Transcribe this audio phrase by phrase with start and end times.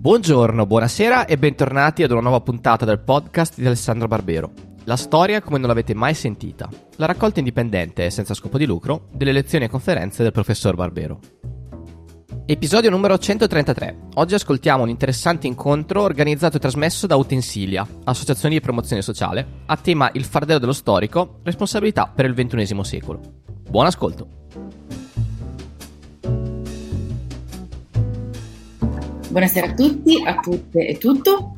[0.00, 4.52] Buongiorno, buonasera e bentornati ad una nuova puntata del podcast di Alessandro Barbero.
[4.84, 6.68] La storia come non l'avete mai sentita.
[6.98, 11.18] La raccolta indipendente senza scopo di lucro delle lezioni e conferenze del professor Barbero.
[12.46, 14.10] Episodio numero 133.
[14.14, 19.76] Oggi ascoltiamo un interessante incontro organizzato e trasmesso da Utensilia, associazione di promozione sociale, a
[19.76, 23.20] tema Il fardello dello storico, responsabilità per il XXI secolo.
[23.68, 24.37] Buon ascolto!
[29.30, 31.54] Buonasera a tutti, a tutte e tutto.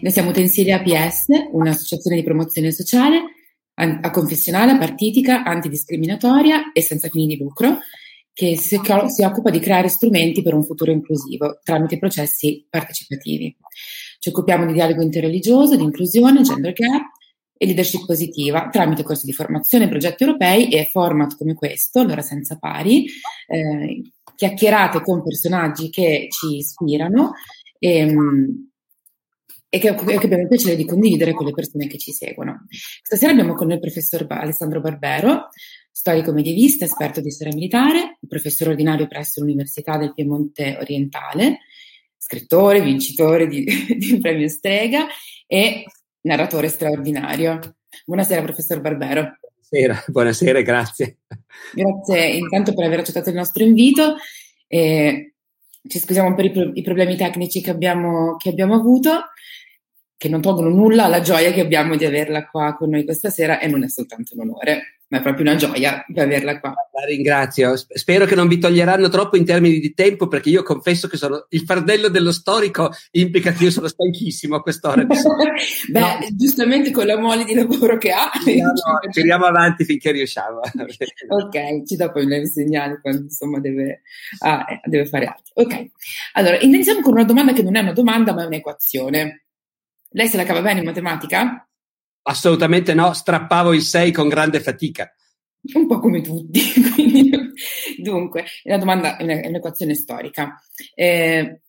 [0.00, 3.22] Noi siamo Utensilia APS, un'associazione di promozione sociale
[3.74, 7.78] aconfessionale, partitica, antidiscriminatoria e senza fini di lucro,
[8.32, 13.56] che si, si occupa di creare strumenti per un futuro inclusivo tramite processi partecipativi.
[14.18, 17.04] Ci occupiamo di dialogo interreligioso, di inclusione, gender gap
[17.56, 22.58] e leadership positiva tramite corsi di formazione, progetti europei e format come questo, allora senza
[22.58, 23.06] pari,
[23.46, 24.02] eh,
[24.42, 27.32] chiacchierate con personaggi che ci ispirano
[27.78, 28.70] e, ehm,
[29.68, 32.66] e che, che, abbiamo il piacere di condividere con le persone che ci seguono.
[32.68, 35.48] Stasera abbiamo con noi il professor Alessandro Barbero,
[35.92, 41.60] storico medievista, esperto di storia militare, professore ordinario presso l'Università del Piemonte Orientale,
[42.16, 43.64] scrittore, vincitore di,
[43.96, 45.06] di premio Strega
[45.46, 45.84] e
[46.22, 47.60] narratore straordinario.
[48.04, 49.36] Buonasera, professor Barbero.
[49.72, 51.16] Buonasera, buonasera, grazie.
[51.72, 54.16] Grazie intanto per aver accettato il nostro invito.
[54.66, 55.36] E
[55.88, 59.30] ci scusiamo per i, pro- i problemi tecnici che abbiamo, che abbiamo avuto,
[60.18, 63.60] che non tolgono nulla alla gioia che abbiamo di averla qua con noi questa sera
[63.60, 66.70] e non è soltanto un onore ma è proprio una gioia averla qua.
[66.70, 67.74] La ringrazio.
[67.76, 71.44] Spero che non vi toglieranno troppo in termini di tempo, perché io confesso che sono
[71.50, 75.04] il fardello dello storico implica che io sono stanchissimo a quest'ora.
[75.04, 75.20] Beh,
[76.00, 76.18] no.
[76.30, 78.30] giustamente con la mole di lavoro che ha.
[78.46, 80.60] No, no, tiriamo avanti finché riusciamo.
[81.28, 84.00] ok, ci dà poi un segnale quando insomma deve,
[84.38, 85.52] ah, eh, deve fare altro.
[85.56, 85.90] Ok,
[86.32, 89.44] allora iniziamo con una domanda che non è una domanda, ma è un'equazione.
[90.08, 91.66] Lei se la cava bene in matematica?
[92.22, 95.12] Assolutamente no, strappavo il 6 con grande fatica.
[95.74, 96.60] Un po' come tutti.
[96.94, 97.30] Quindi,
[97.98, 100.60] dunque, la domanda è, un'equazione storica.
[100.94, 101.60] Eh,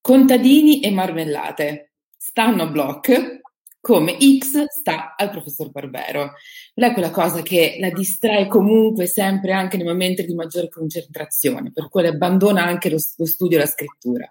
[0.00, 3.40] contadini e marmellate stanno a block
[3.80, 6.32] come X sta al professor Barbero.
[6.74, 11.72] Lei è quella cosa che la distrae comunque sempre anche nei momenti di maggiore concentrazione,
[11.72, 14.28] per cui abbandona anche lo, lo studio e la scrittura.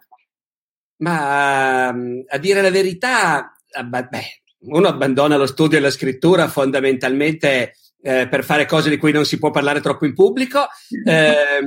[0.97, 4.07] Ma a dire la verità, beh,
[4.61, 9.25] uno abbandona lo studio e la scrittura fondamentalmente eh, per fare cose di cui non
[9.25, 10.67] si può parlare troppo in pubblico,
[11.05, 11.61] eh,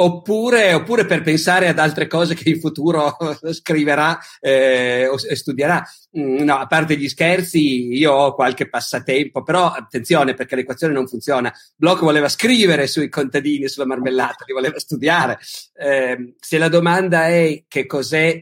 [0.00, 3.16] oppure, oppure, per pensare ad altre cose che in futuro
[3.52, 5.84] scriverà eh, o studierà.
[6.18, 11.08] Mm, no, a parte gli scherzi, io ho qualche passatempo, però attenzione perché l'equazione non
[11.08, 11.52] funziona.
[11.76, 15.38] Bloch voleva scrivere sui contadini, sulla marmellata, li voleva studiare.
[15.74, 18.40] Ehm, se la domanda è che cos'è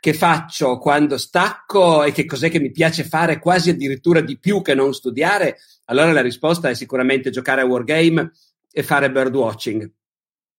[0.00, 4.62] che faccio quando stacco e che cos'è che mi piace fare quasi addirittura di più
[4.62, 8.32] che non studiare, allora la risposta è sicuramente giocare a wargame
[8.70, 9.90] e fare birdwatching.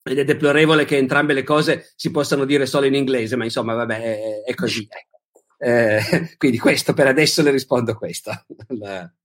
[0.03, 3.73] Ed è deplorevole che entrambe le cose si possano dire solo in inglese, ma insomma,
[3.75, 4.87] vabbè, è, così.
[5.57, 6.01] Eh,
[6.37, 8.31] quindi questo per adesso le rispondo questo.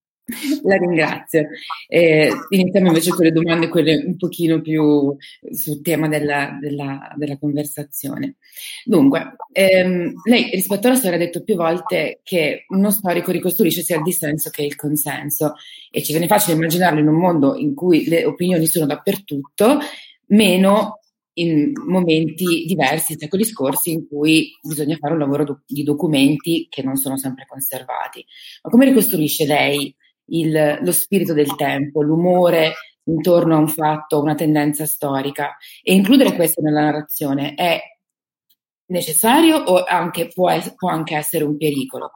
[0.62, 1.48] La ringrazio.
[1.86, 5.14] Eh, iniziamo invece con le domande, quelle un pochino più
[5.50, 8.36] sul tema della, della, della conversazione.
[8.84, 13.96] Dunque, ehm, lei rispetto alla storia ha detto più volte che uno storico ricostruisce sia
[13.96, 15.54] il dissenso che il consenso
[15.90, 19.78] e ci viene facile immaginarlo in un mondo in cui le opinioni sono dappertutto,
[20.28, 21.00] meno
[21.34, 26.82] in momenti diversi, secoli scorsi, in cui bisogna fare un lavoro do- di documenti che
[26.82, 28.24] non sono sempre conservati.
[28.62, 29.94] Ma come ricostruisce lei
[30.26, 32.74] il, lo spirito del tempo, l'umore
[33.04, 37.80] intorno a un fatto, una tendenza storica e includere questo nella narrazione è
[38.86, 42.10] necessario o anche, può, può anche essere un pericolo?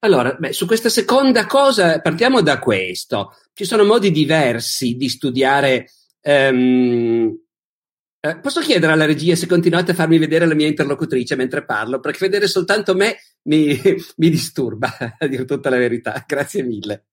[0.00, 3.36] Allora, beh, su questa seconda cosa partiamo da questo.
[3.52, 5.90] Ci sono modi diversi di studiare
[6.22, 7.38] um,
[8.22, 12.00] eh, posso chiedere alla regia se continuate a farmi vedere la mia interlocutrice mentre parlo,
[12.00, 13.78] perché vedere soltanto me mi,
[14.16, 16.22] mi disturba, a dire tutta la verità.
[16.26, 17.06] Grazie mille.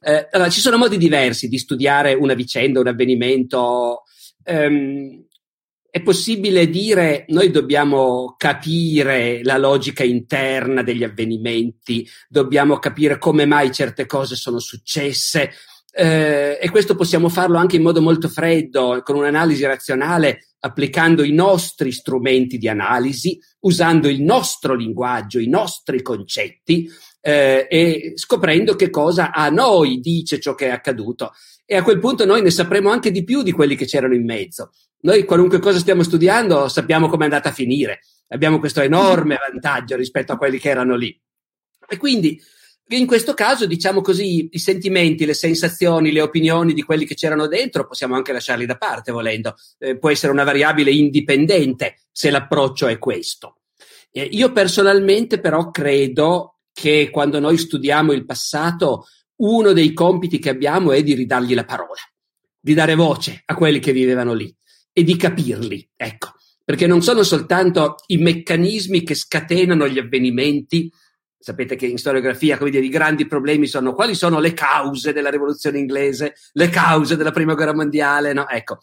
[0.00, 4.02] Eh, allora, ci sono modi diversi di studiare una vicenda, un avvenimento.
[4.44, 5.24] Um,
[5.92, 13.70] è possibile dire noi dobbiamo capire la logica interna degli avvenimenti, dobbiamo capire come mai
[13.72, 15.52] certe cose sono successe,
[15.94, 21.32] eh, e questo possiamo farlo anche in modo molto freddo, con un'analisi razionale, applicando i
[21.32, 26.88] nostri strumenti di analisi, usando il nostro linguaggio, i nostri concetti
[27.20, 31.32] eh, e scoprendo che cosa a noi dice ciò che è accaduto.
[31.66, 34.24] E a quel punto noi ne sapremo anche di più di quelli che c'erano in
[34.24, 34.72] mezzo.
[35.02, 38.00] Noi qualunque cosa stiamo studiando sappiamo come è andata a finire.
[38.28, 41.18] abbiamo questo enorme vantaggio rispetto a quelli che erano lì.
[41.86, 42.40] E quindi
[42.88, 47.46] in questo caso, diciamo così, i sentimenti, le sensazioni, le opinioni di quelli che c'erano
[47.46, 49.54] dentro possiamo anche lasciarli da parte volendo.
[49.78, 53.60] Eh, può essere una variabile indipendente se l'approccio è questo.
[54.10, 59.06] Eh, io personalmente però credo che quando noi studiamo il passato,
[59.36, 62.00] uno dei compiti che abbiamo è di ridargli la parola,
[62.60, 64.54] di dare voce a quelli che vivevano lì
[64.92, 70.90] e di capirli, ecco, perché non sono soltanto i meccanismi che scatenano gli avvenimenti,
[71.42, 75.28] sapete che in storiografia come dire, i grandi problemi sono quali sono le cause della
[75.28, 78.48] rivoluzione inglese, le cause della prima guerra mondiale, no?
[78.48, 78.78] Ecco,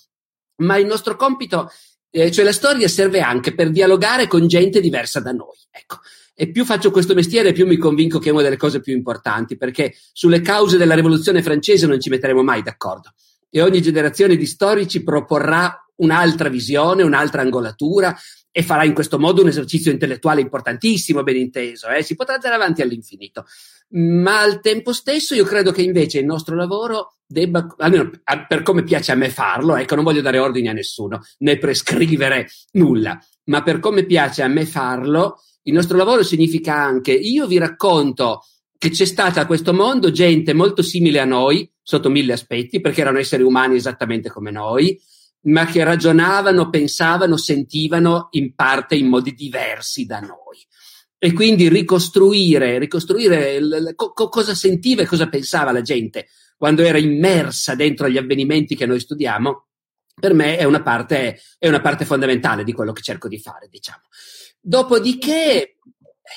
[0.57, 1.71] ma il nostro compito,
[2.09, 5.99] eh, cioè la storia serve anche per dialogare con gente diversa da noi, ecco.
[6.33, 9.55] E più faccio questo mestiere, più mi convinco che è una delle cose più importanti,
[9.55, 13.13] perché sulle cause della rivoluzione francese non ci metteremo mai d'accordo.
[13.49, 18.17] E ogni generazione di storici proporrà un'altra visione, un'altra angolatura
[18.51, 21.87] e farà in questo modo un esercizio intellettuale importantissimo, ben inteso.
[21.87, 22.03] Eh?
[22.03, 23.45] Si potrà andare avanti all'infinito.
[23.91, 28.09] Ma al tempo stesso io credo che invece il nostro lavoro debba, almeno
[28.47, 32.49] per come piace a me farlo, ecco, non voglio dare ordini a nessuno, né prescrivere
[32.73, 37.57] nulla, ma per come piace a me farlo, il nostro lavoro significa anche io vi
[37.57, 38.43] racconto
[38.77, 43.01] che c'è stata a questo mondo gente molto simile a noi, sotto mille aspetti, perché
[43.01, 44.99] erano esseri umani esattamente come noi,
[45.41, 50.65] ma che ragionavano, pensavano, sentivano in parte in modi diversi da noi.
[51.17, 56.27] E quindi ricostruire, ricostruire l- co- cosa sentiva e cosa pensava la gente
[56.59, 59.67] quando era immersa dentro gli avvenimenti che noi studiamo,
[60.19, 63.69] per me è una parte, è una parte fondamentale di quello che cerco di fare,
[63.69, 64.01] diciamo.
[64.59, 65.77] Dopodiché,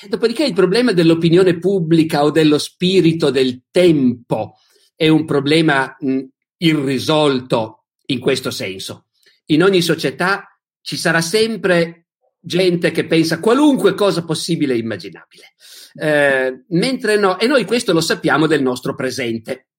[0.07, 4.55] dopodiché il problema dell'opinione pubblica o dello spirito del tempo
[4.95, 6.21] è un problema mh,
[6.57, 9.07] irrisolto in questo senso.
[9.47, 10.47] In ogni società
[10.81, 12.07] ci sarà sempre
[12.39, 15.53] gente che pensa qualunque cosa possibile e immaginabile.
[15.95, 19.69] Eh, mentre no, e noi questo lo sappiamo del nostro presente,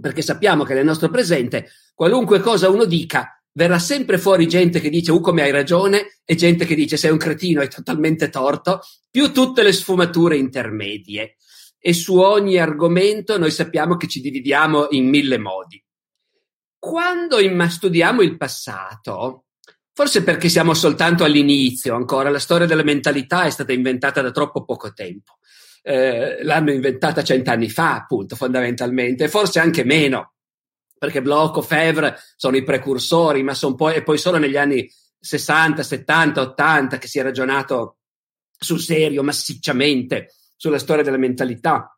[0.00, 4.90] perché sappiamo che nel nostro presente qualunque cosa uno dica verrà sempre fuori gente che
[4.90, 8.80] dice, uh, come hai ragione, e gente che dice, sei un cretino, hai totalmente torto,
[9.10, 11.36] più tutte le sfumature intermedie.
[11.78, 15.82] E su ogni argomento noi sappiamo che ci dividiamo in mille modi.
[16.84, 17.38] Quando
[17.68, 19.44] studiamo il passato,
[19.92, 24.64] forse perché siamo soltanto all'inizio ancora, la storia della mentalità è stata inventata da troppo
[24.64, 25.38] poco tempo.
[25.80, 30.32] Eh, l'hanno inventata cent'anni fa, appunto, fondamentalmente, forse anche meno
[30.98, 34.90] perché Bloch o Fevre sono i precursori, ma sono poi, poi solo negli anni
[35.20, 37.98] 60, 70, 80 che si è ragionato
[38.58, 41.96] sul serio, massicciamente, sulla storia della mentalità,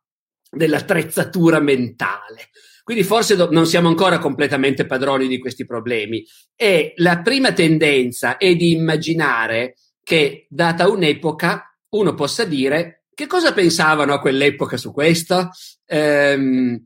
[0.51, 2.51] dell'attrezzatura mentale.
[2.85, 6.25] Quindi forse do- non siamo ancora completamente padroni di questi problemi.
[6.55, 13.55] E la prima tendenza è di immaginare che, data un'epoca, uno possa dire che cosa
[13.55, 15.51] pensavano a quell'epoca su questo?
[15.87, 16.85] Ehm,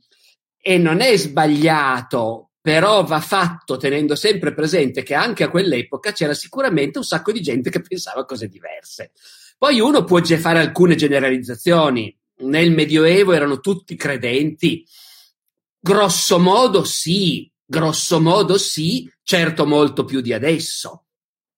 [0.61, 6.35] e non è sbagliato, però va fatto tenendo sempre presente che anche a quell'epoca c'era
[6.35, 9.13] sicuramente un sacco di gente che pensava cose diverse.
[9.57, 12.17] Poi uno può fare alcune generalizzazioni.
[12.41, 14.87] Nel Medioevo erano tutti credenti?
[15.89, 21.07] Grosso modo sì, grosso modo sì, certo molto più di adesso.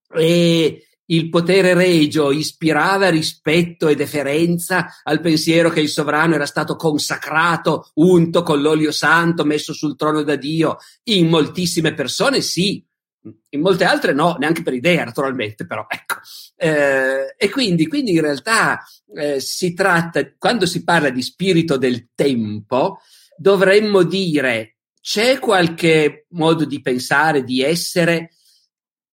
[0.09, 6.77] E il potere regio ispirava rispetto e deferenza al pensiero che il sovrano era stato
[6.77, 10.77] consacrato, unto con l'olio santo, messo sul trono da Dio.
[11.09, 12.87] In moltissime persone sì,
[13.49, 16.21] in molte altre no, neanche per idea naturalmente, però ecco.
[16.55, 18.81] Eh, e quindi, quindi, in realtà
[19.13, 23.01] eh, si tratta, quando si parla di spirito del tempo,
[23.41, 28.33] dovremmo dire c'è qualche modo di pensare, di essere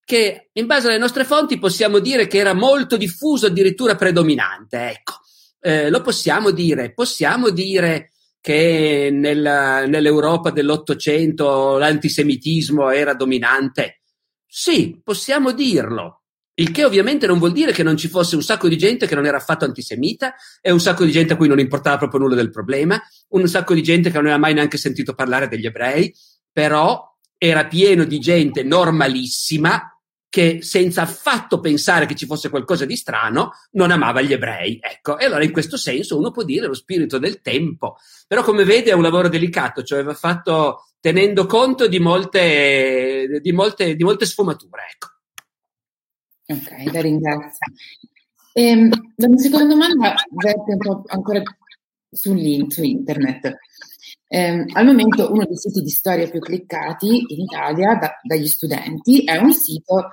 [0.04, 4.90] che in base alle nostre fonti possiamo dire che era molto diffuso, addirittura predominante.
[4.90, 5.14] Ecco,
[5.62, 6.94] eh, lo possiamo dire.
[6.94, 14.02] Possiamo dire che nella, nell'Europa dell'Ottocento l'antisemitismo era dominante?
[14.46, 16.24] Sì, possiamo dirlo.
[16.60, 19.14] Il che ovviamente non vuol dire che non ci fosse un sacco di gente che
[19.14, 22.34] non era affatto antisemita e un sacco di gente a cui non importava proprio nulla
[22.34, 23.00] del problema,
[23.30, 26.12] un sacco di gente che non aveva mai neanche sentito parlare degli ebrei,
[26.52, 32.96] però era pieno di gente normalissima che senza affatto pensare che ci fosse qualcosa di
[32.96, 34.80] strano, non amava gli ebrei.
[34.82, 37.98] Ecco, e allora in questo senso uno può dire lo spirito del tempo.
[38.28, 43.52] Però come vede è un lavoro delicato, cioè va fatto tenendo conto di molte, di
[43.52, 44.82] molte, di molte sfumature.
[44.92, 45.17] Ecco.
[46.50, 47.68] Ok, la ringrazio.
[48.54, 51.42] Ehm, la mia seconda domanda verte un po' ancora
[52.10, 53.58] su link, su internet.
[54.30, 59.24] Eh, al momento uno dei siti di storia più cliccati in Italia da, dagli studenti
[59.26, 60.10] è un sito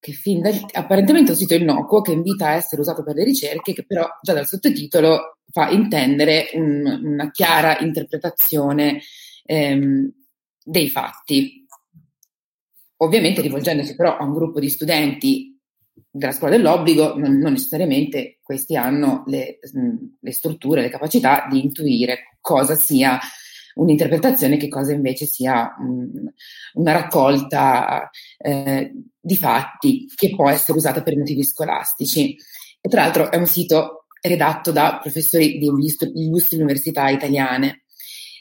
[0.00, 3.24] che fin da, apparentemente è un sito innocuo che invita a essere usato per le
[3.24, 9.00] ricerche, che però già dal sottotitolo fa intendere un, una chiara interpretazione
[9.44, 10.12] ehm,
[10.64, 11.64] dei fatti.
[12.96, 15.57] Ovviamente rivolgendosi però a un gruppo di studenti
[16.10, 19.58] della scuola dell'obbligo, non, non necessariamente questi hanno le,
[20.20, 23.18] le, strutture, le capacità di intuire cosa sia
[23.74, 26.32] un'interpretazione che cosa invece sia um,
[26.74, 32.36] una raccolta eh, di fatti che può essere usata per motivi scolastici.
[32.80, 37.84] E tra l'altro è un sito redatto da professori di illustri università italiane.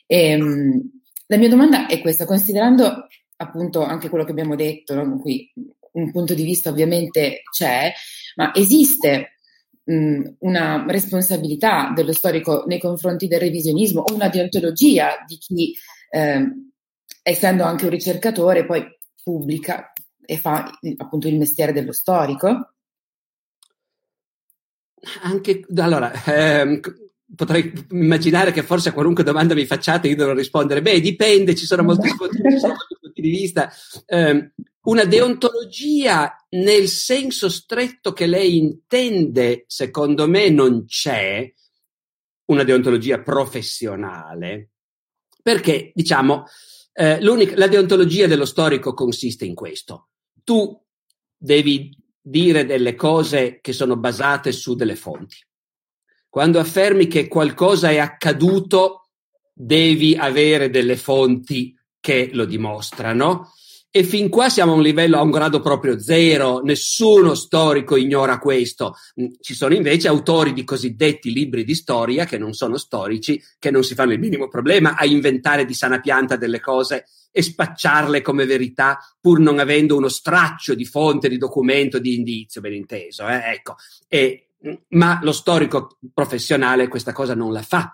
[0.06, 0.82] E, um,
[1.28, 5.20] la mia domanda è questa, considerando appunto anche quello che abbiamo detto, no?
[5.20, 5.52] qui
[6.02, 7.92] un punto di vista ovviamente c'è,
[8.36, 9.38] ma esiste
[9.84, 15.76] mh, una responsabilità dello storico nei confronti del revisionismo o una deontologia di chi,
[16.10, 16.46] eh,
[17.24, 18.86] essendo anche un ricercatore, poi
[19.24, 19.92] pubblica
[20.24, 22.74] e fa appunto il mestiere dello storico?
[25.22, 26.80] Anche, allora, ehm,
[27.36, 31.66] potrei immaginare che forse a qualunque domanda mi facciate io dovrò rispondere, beh, dipende, ci
[31.66, 33.72] sono molti punti di vista.
[34.06, 34.52] Eh,
[34.88, 41.52] una deontologia nel senso stretto che lei intende, secondo me, non c'è
[42.46, 44.72] una deontologia professionale,
[45.42, 46.46] perché, diciamo,
[46.94, 50.10] eh, la deontologia dello storico consiste in questo.
[50.44, 50.82] Tu
[51.38, 55.38] devi dire delle cose che sono basate su delle fonti.
[56.30, 59.10] Quando affermi che qualcosa è accaduto,
[59.54, 63.52] devi avere delle fonti che lo dimostrano.
[63.90, 68.38] E fin qua siamo a un livello, a un grado proprio zero, nessuno storico ignora
[68.38, 68.96] questo.
[69.20, 73.72] Mm, ci sono invece autori di cosiddetti libri di storia che non sono storici, che
[73.72, 78.22] non si fanno il minimo problema a inventare di sana pianta delle cose e spacciarle
[78.22, 83.26] come verità pur non avendo uno straccio di fonte, di documento, di indizio, ben inteso.
[83.28, 83.54] Eh?
[83.54, 83.76] Ecco.
[84.10, 87.94] E, mm, ma lo storico professionale questa cosa non la fa.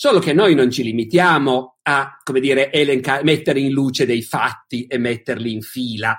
[0.00, 4.86] Solo che noi non ci limitiamo a, come dire, elenca- mettere in luce dei fatti
[4.86, 6.16] e metterli in fila.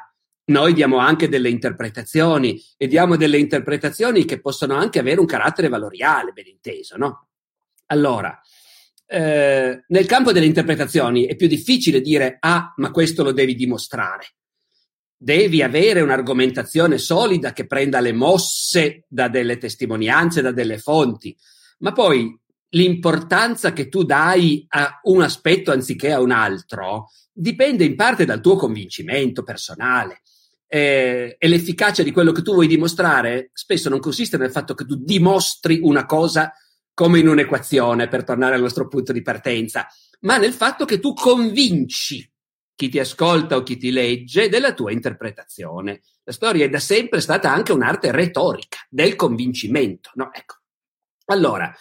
[0.48, 5.70] Noi diamo anche delle interpretazioni e diamo delle interpretazioni che possono anche avere un carattere
[5.70, 7.30] valoriale, ben inteso, no?
[7.86, 8.38] Allora,
[9.06, 14.34] eh, nel campo delle interpretazioni è più difficile dire, ah, ma questo lo devi dimostrare.
[15.16, 21.34] Devi avere un'argomentazione solida che prenda le mosse da delle testimonianze, da delle fonti.
[21.78, 22.38] Ma poi
[22.70, 28.42] l'importanza che tu dai a un aspetto anziché a un altro dipende in parte dal
[28.42, 30.22] tuo convincimento personale.
[30.72, 34.86] Eh, e l'efficacia di quello che tu vuoi dimostrare spesso non consiste nel fatto che
[34.86, 36.54] tu dimostri una cosa
[36.94, 39.88] come in un'equazione, per tornare al nostro punto di partenza,
[40.22, 42.30] ma nel fatto che tu convinci
[42.76, 46.02] chi ti ascolta o chi ti legge della tua interpretazione.
[46.24, 50.12] La storia è da sempre stata anche un'arte retorica del convincimento.
[50.16, 50.30] No?
[50.34, 50.59] Ecco.
[51.30, 51.74] Allora,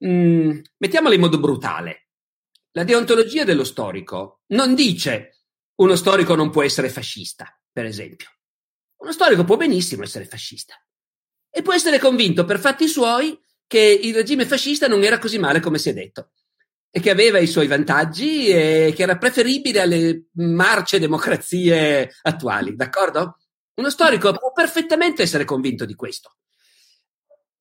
[0.00, 2.08] mh, mm, mettiamola in modo brutale.
[2.72, 5.44] La deontologia dello storico non dice
[5.76, 8.28] uno storico non può essere fascista, per esempio.
[8.96, 10.74] Uno storico può benissimo essere fascista
[11.50, 15.60] e può essere convinto per fatti suoi che il regime fascista non era così male
[15.60, 16.30] come si è detto
[16.90, 23.38] e che aveva i suoi vantaggi e che era preferibile alle marce democrazie attuali, d'accordo?
[23.74, 26.36] Uno storico può perfettamente essere convinto di questo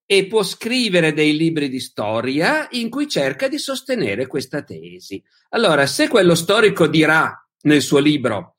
[0.06, 5.22] e può scrivere dei libri di storia in cui cerca di sostenere questa tesi.
[5.50, 8.58] Allora, se quello storico dirà nel suo libro,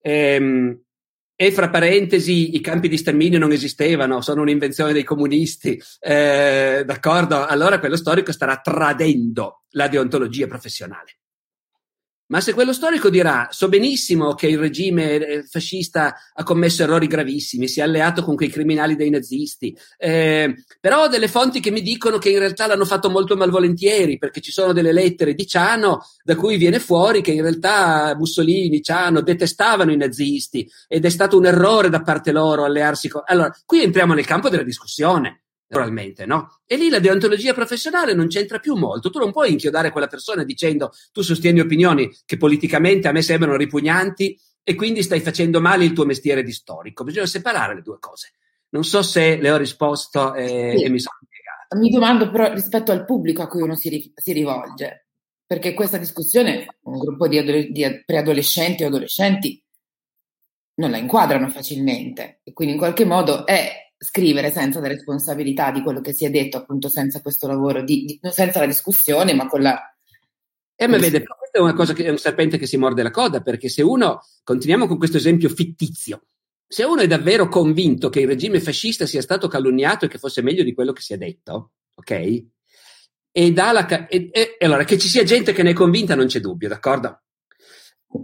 [0.00, 0.80] ehm,
[1.38, 7.44] e fra parentesi i campi di sterminio non esistevano, sono un'invenzione dei comunisti, eh, d'accordo?
[7.44, 11.18] Allora quello storico starà tradendo la deontologia professionale.
[12.28, 17.06] Ma se quello storico dirà, so benissimo che il regime eh, fascista ha commesso errori
[17.06, 21.70] gravissimi, si è alleato con quei criminali dei nazisti, eh, però ho delle fonti che
[21.70, 25.46] mi dicono che in realtà l'hanno fatto molto malvolentieri, perché ci sono delle lettere di
[25.46, 31.10] Ciano da cui viene fuori che in realtà Mussolini, Ciano detestavano i nazisti ed è
[31.10, 33.22] stato un errore da parte loro allearsi con...
[33.24, 36.60] Allora, qui entriamo nel campo della discussione naturalmente, no?
[36.64, 39.10] E lì la deontologia professionale non c'entra più molto.
[39.10, 43.56] Tu non puoi inchiodare quella persona dicendo tu sostieni opinioni che politicamente a me sembrano
[43.56, 47.04] ripugnanti e quindi stai facendo male il tuo mestiere di storico.
[47.04, 48.32] Bisogna separare le due cose.
[48.70, 50.84] Non so se le ho risposto e, sì.
[50.84, 51.76] e mi sono spiegato.
[51.78, 55.06] Mi domando però rispetto al pubblico a cui uno si, si rivolge,
[55.46, 59.62] perché questa discussione un gruppo di, adole- di preadolescenti o adolescenti
[60.78, 65.82] non la inquadrano facilmente e quindi in qualche modo è scrivere senza la responsabilità di
[65.82, 69.48] quello che si è detto, appunto senza questo lavoro, di, di, senza la discussione, ma
[69.48, 69.76] con la...
[70.76, 73.02] Eh, ma vede, però questa è una cosa che è un serpente che si morde
[73.02, 76.26] la coda, perché se uno, continuiamo con questo esempio fittizio,
[76.68, 80.42] se uno è davvero convinto che il regime fascista sia stato calunniato e che fosse
[80.42, 82.10] meglio di quello che si è detto, ok?
[83.32, 86.40] E, la, e, e allora che ci sia gente che ne è convinta non c'è
[86.40, 87.22] dubbio, d'accordo?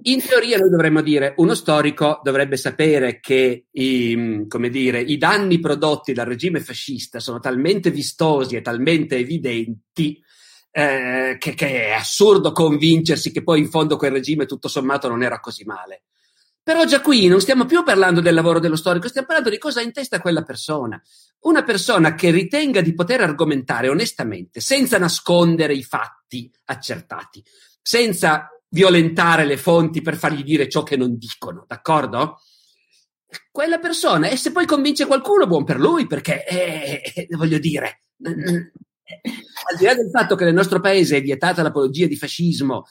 [0.04, 6.12] In teoria noi dovremmo dire, uno storico dovrebbe sapere che i, dire, i, danni prodotti
[6.12, 10.22] dal regime fascista sono talmente vistosi e talmente evidenti
[10.70, 15.22] eh, che, che, è assurdo convincersi che poi in fondo quel regime tutto sommato non
[15.22, 16.04] era così male.
[16.64, 19.80] Però già qui non stiamo più parlando del lavoro dello storico, stiamo parlando di cosa
[19.80, 21.00] ha in testa quella persona.
[21.40, 27.42] Una persona che ritenga di poter argomentare onestamente, senza nascondere i fatti accertati,
[27.82, 32.40] senza violentare le fonti per fargli dire ciò che non dicono, d'accordo?
[33.50, 38.04] Quella persona, e se poi convince qualcuno, buon per lui, perché, eh, eh, voglio dire,
[38.22, 42.86] al di là del fatto che nel nostro paese è vietata l'apologia di fascismo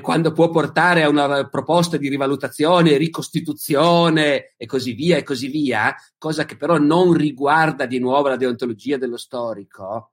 [0.00, 5.94] quando può portare a una proposta di rivalutazione, ricostituzione e così via e così via,
[6.16, 10.12] cosa che però non riguarda di nuovo la deontologia dello storico.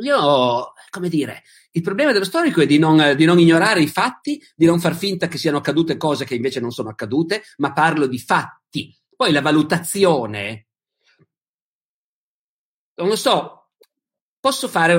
[0.00, 1.42] Io, come dire,
[1.72, 4.94] il problema dello storico è di non, di non, ignorare i fatti, di non far
[4.94, 8.96] finta che siano accadute cose che invece non sono accadute, ma parlo di fatti.
[9.14, 10.66] Poi la valutazione,
[12.94, 13.60] non lo so,
[14.40, 14.94] posso fare.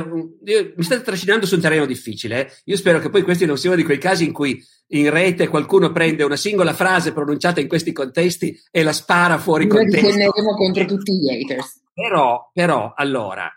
[0.46, 2.54] Io, mi state trascinando su un terreno difficile.
[2.66, 5.92] Io spero che poi questi non siano di quei casi in cui in rete qualcuno
[5.92, 10.02] prende una singola frase pronunciata in questi contesti e la spara fuori Noi contesto.
[10.02, 11.82] Noi difenderemo contro tutti gli haters.
[11.94, 13.52] Però, però, allora,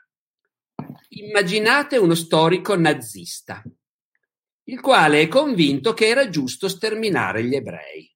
[1.09, 3.63] immaginate uno storico nazista,
[4.65, 8.11] il quale è convinto che era giusto sterminare gli ebrei.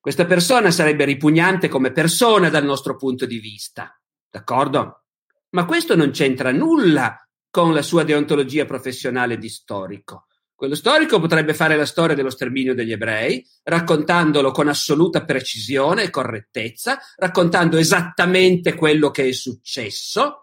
[0.00, 3.96] Questa persona sarebbe ripugnante come persona dal nostro punto di vista,
[4.28, 5.04] d'accordo?
[5.50, 7.16] Ma questo non c'entra nulla
[7.50, 10.26] con la sua deontologia professionale di storico.
[10.54, 16.10] Quello storico potrebbe fare la storia dello sterminio degli ebrei, raccontandolo con assoluta precisione e
[16.10, 20.41] correttezza, raccontando esattamente quello che è successo,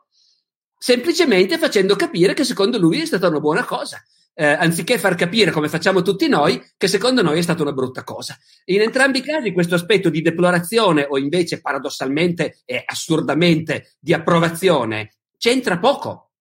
[0.79, 4.01] semplicemente facendo capire che secondo lui è stata una buona cosa,
[4.33, 8.05] eh, anziché far capire come facciamo tutti noi che secondo noi è stata una brutta
[8.05, 8.37] cosa.
[8.65, 15.15] In entrambi i casi questo aspetto di deplorazione o invece paradossalmente e assurdamente di approvazione
[15.37, 16.31] c'entra poco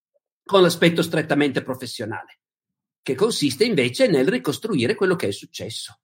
[0.44, 2.38] con l'aspetto strettamente professionale,
[3.02, 5.98] che consiste invece nel ricostruire quello che è successo.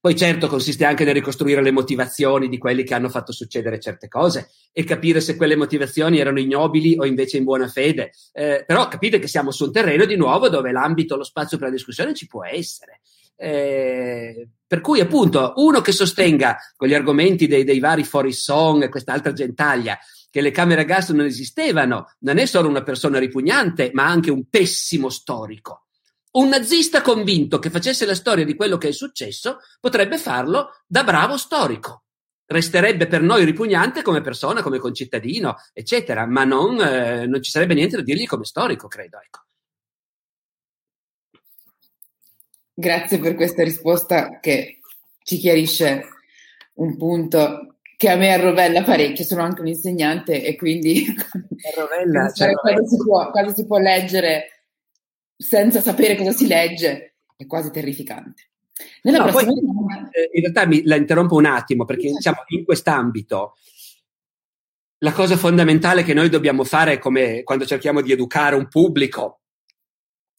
[0.00, 4.08] Poi certo consiste anche nel ricostruire le motivazioni di quelli che hanno fatto succedere certe
[4.08, 8.12] cose e capire se quelle motivazioni erano ignobili o invece in buona fede.
[8.32, 11.66] Eh, però capite che siamo su un terreno di nuovo dove l'ambito, lo spazio per
[11.66, 13.02] la discussione ci può essere.
[13.36, 18.84] Eh, per cui appunto uno che sostenga con gli argomenti dei, dei vari fuori song
[18.84, 19.98] e quest'altra gentaglia
[20.30, 24.30] che le camere a gas non esistevano, non è solo una persona ripugnante, ma anche
[24.30, 25.88] un pessimo storico.
[26.32, 31.02] Un nazista convinto che facesse la storia di quello che è successo potrebbe farlo da
[31.02, 32.04] bravo storico.
[32.46, 37.74] Resterebbe per noi ripugnante come persona, come concittadino, eccetera, ma non, eh, non ci sarebbe
[37.74, 39.18] niente da dirgli come storico, credo.
[39.20, 39.40] Ecco.
[42.74, 44.80] Grazie per questa risposta che
[45.22, 46.08] ci chiarisce
[46.74, 49.24] un punto che a me arrovella parecchio.
[49.24, 51.04] Sono anche un insegnante e quindi
[51.74, 54.59] arrovella, cioè, quando, si può, quando si può leggere
[55.40, 58.50] senza sapere cosa si legge è quasi terrificante.
[59.02, 63.56] No, poi, in realtà mi la interrompo un attimo perché diciamo, in quest'ambito
[64.98, 69.40] la cosa fondamentale che noi dobbiamo fare come quando cerchiamo di educare un pubblico,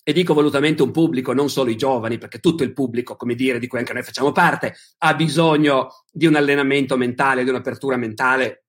[0.04, 3.58] e dico volutamente un pubblico, non solo i giovani, perché tutto il pubblico, come dire,
[3.58, 8.66] di cui anche noi facciamo parte, ha bisogno di un allenamento mentale, di un'apertura mentale.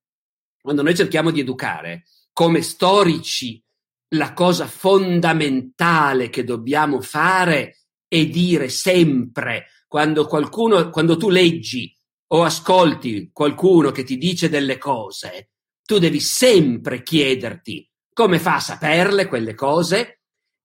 [0.59, 3.63] Quando noi cerchiamo di educare come storici
[4.13, 11.95] la cosa fondamentale che dobbiamo fare è dire sempre, quando qualcuno, quando tu leggi
[12.33, 15.49] o ascolti qualcuno che ti dice delle cose,
[15.83, 20.21] tu devi sempre chiederti come fa a saperle quelle cose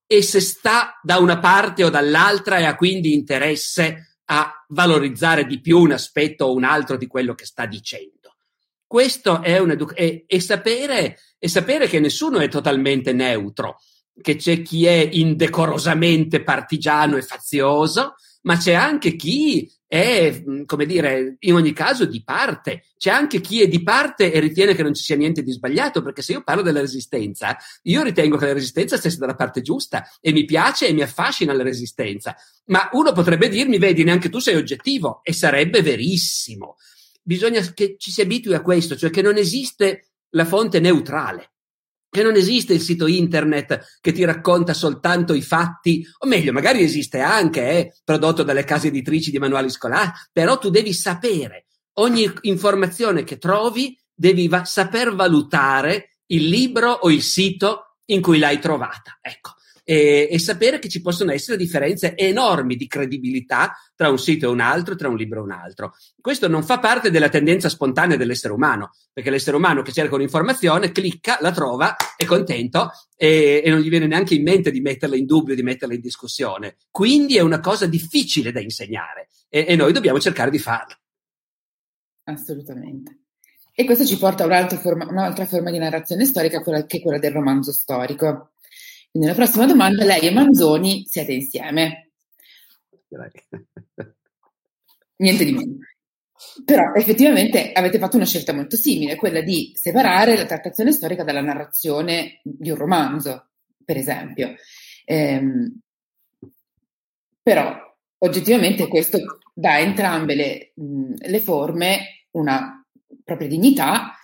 [0.07, 5.61] e se sta da una parte o dall'altra e ha quindi interesse a valorizzare di
[5.61, 8.18] più un aspetto o un altro di quello che sta dicendo.
[8.89, 13.77] Questo è un edu- e, e, sapere, e sapere che nessuno è totalmente neutro,
[14.19, 21.37] che c'è chi è indecorosamente partigiano e fazioso, ma c'è anche chi è, come dire,
[21.41, 22.85] in ogni caso di parte.
[22.97, 26.01] C'è anche chi è di parte e ritiene che non ci sia niente di sbagliato,
[26.01, 30.09] perché se io parlo della resistenza, io ritengo che la resistenza stesse dalla parte giusta
[30.19, 32.35] e mi piace e mi affascina la resistenza.
[32.69, 36.77] Ma uno potrebbe dirmi, vedi, neanche tu sei oggettivo, e sarebbe verissimo
[37.29, 41.53] bisogna che ci si abitui a questo, cioè che non esiste la fonte neutrale,
[42.09, 46.83] che non esiste il sito internet che ti racconta soltanto i fatti, o meglio, magari
[46.83, 51.67] esiste anche, eh, prodotto dalle case editrici di manuali scolastici, però tu devi sapere
[51.99, 58.39] ogni informazione che trovi devi va- saper valutare il libro o il sito in cui
[58.39, 59.19] l'hai trovata.
[59.21, 59.53] Ecco
[59.91, 64.51] e, e, sapere che ci possono essere differenze enormi di credibilità tra un sito e
[64.51, 65.95] un altro, tra un libro e un altro.
[66.21, 70.93] Questo non fa parte della tendenza spontanea dell'essere umano, perché l'essere umano che cerca un'informazione
[70.93, 75.17] clicca, la trova, è contento e, e non gli viene neanche in mente di metterla
[75.17, 76.77] in dubbio, di metterla in discussione.
[76.91, 80.97] Quindi è una cosa difficile da insegnare e, e noi dobbiamo cercare di farlo.
[82.25, 83.21] Assolutamente.
[83.73, 87.01] E questo ci porta a un'altra forma, un'altra forma di narrazione storica, quella, che è
[87.01, 88.51] quella del romanzo storico.
[89.11, 92.11] Quindi la prossima domanda, lei e Manzoni siete insieme.
[95.17, 95.77] Niente di meno.
[96.65, 101.41] Però effettivamente avete fatto una scelta molto simile, quella di separare la trattazione storica dalla
[101.41, 103.49] narrazione di un romanzo,
[103.85, 104.55] per esempio.
[105.05, 105.81] Ehm,
[107.43, 107.77] però
[108.19, 112.85] oggettivamente questo dà a entrambe le, mh, le forme una
[113.25, 114.15] propria dignità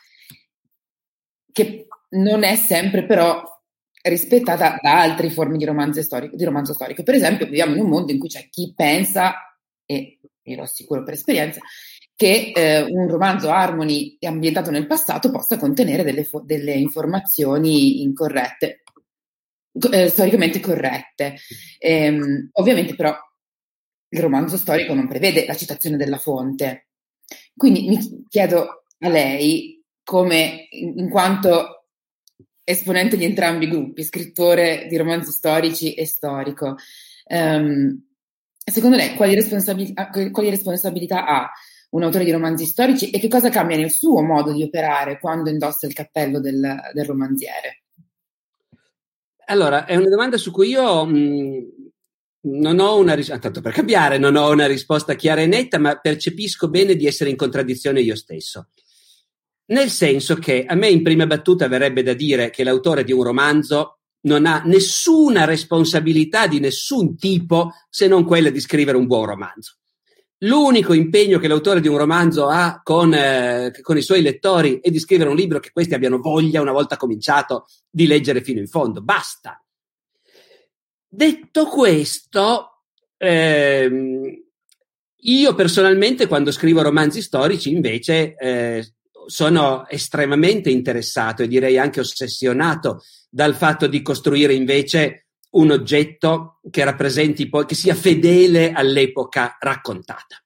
[1.51, 3.43] che non è sempre però
[4.09, 6.37] rispettata da altre forme di romanzo storico.
[6.37, 7.03] Di romanzo storico.
[7.03, 9.35] Per esempio, viviamo in un mondo in cui c'è chi pensa,
[9.87, 11.61] e io lo assicuro per esperienza,
[12.17, 18.83] che eh, un romanzo Harmony ambientato nel passato possa contenere delle, fo- delle informazioni incorrette,
[19.91, 21.37] eh, storicamente corrette.
[21.79, 23.17] Ehm, ovviamente però
[24.09, 26.89] il romanzo storico non prevede la citazione della fonte.
[27.57, 31.84] Quindi mi chiedo a lei come, in, in quanto
[32.65, 36.77] esponente di entrambi i gruppi, scrittore di romanzi storici e storico.
[37.27, 38.03] Um,
[38.65, 41.51] secondo lei, quali responsabilità, quali responsabilità, ha
[41.91, 45.51] un autore di romanzi storici e che cosa cambia nel suo modo di operare quando
[45.51, 47.83] indossa il cappello del, del romanziere?
[49.47, 51.85] Allora, è una domanda su cui io mh,
[52.45, 55.97] non ho una risposta, tanto per cambiare, non ho una risposta chiara e netta, ma
[55.99, 58.69] percepisco bene di essere in contraddizione io stesso.
[59.67, 63.23] Nel senso che a me in prima battuta verrebbe da dire che l'autore di un
[63.23, 69.27] romanzo non ha nessuna responsabilità di nessun tipo se non quella di scrivere un buon
[69.27, 69.77] romanzo.
[70.39, 74.91] L'unico impegno che l'autore di un romanzo ha con, eh, con, i suoi lettori è
[74.91, 78.67] di scrivere un libro che questi abbiano voglia, una volta cominciato, di leggere fino in
[78.67, 79.01] fondo.
[79.01, 79.63] Basta.
[81.09, 82.83] Detto questo,
[83.17, 84.43] ehm,
[85.17, 88.95] io personalmente quando scrivo romanzi storici invece eh,
[89.27, 96.85] sono estremamente interessato e direi anche ossessionato dal fatto di costruire invece un oggetto che
[96.85, 100.43] rappresenti poi, che sia fedele all'epoca raccontata.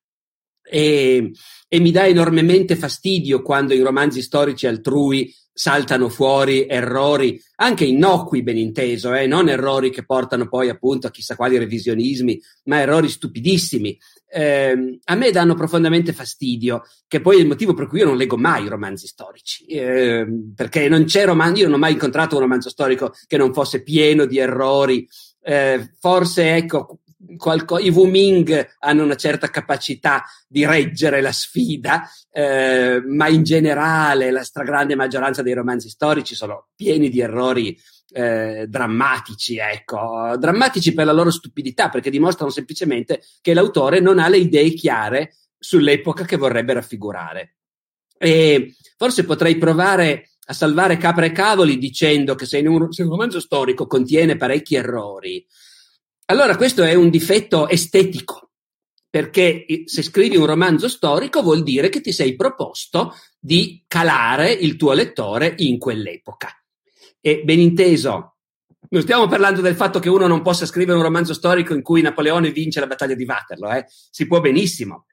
[0.63, 1.31] E,
[1.67, 8.45] e mi dà enormemente fastidio quando i romanzi storici altrui saltano fuori errori, anche innocui
[8.45, 9.27] ben inteso, eh?
[9.27, 13.99] non errori che portano poi appunto a chissà quali revisionismi, ma errori stupidissimi
[14.31, 18.17] eh, a me danno profondamente fastidio, che poi è il motivo per cui io non
[18.17, 22.43] leggo mai romanzi storici, eh, perché non c'è romanzo, io non ho mai incontrato un
[22.43, 25.09] romanzo storico che non fosse pieno di errori,
[25.43, 26.99] eh, forse ecco,
[27.37, 34.31] qualco, i Wuming hanno una certa capacità di reggere la sfida, eh, ma in generale
[34.31, 37.77] la stragrande maggioranza dei romanzi storici sono pieni di errori
[38.11, 44.29] eh, drammatici, ecco, drammatici per la loro stupidità, perché dimostrano semplicemente che l'autore non ha
[44.29, 47.57] le idee chiare sull'epoca che vorrebbe raffigurare.
[48.17, 53.11] E forse potrei provare a salvare capra e cavoli dicendo che se un, se un
[53.11, 55.47] romanzo storico contiene parecchi errori,
[56.27, 58.51] allora questo è un difetto estetico,
[59.09, 64.77] perché se scrivi un romanzo storico vuol dire che ti sei proposto di calare il
[64.77, 66.58] tuo lettore in quell'epoca.
[67.21, 68.37] E ben inteso,
[68.91, 72.01] non stiamo parlando del fatto che uno non possa scrivere un romanzo storico in cui
[72.01, 73.85] Napoleone vince la battaglia di Waterloo, eh?
[73.89, 75.07] si può benissimo.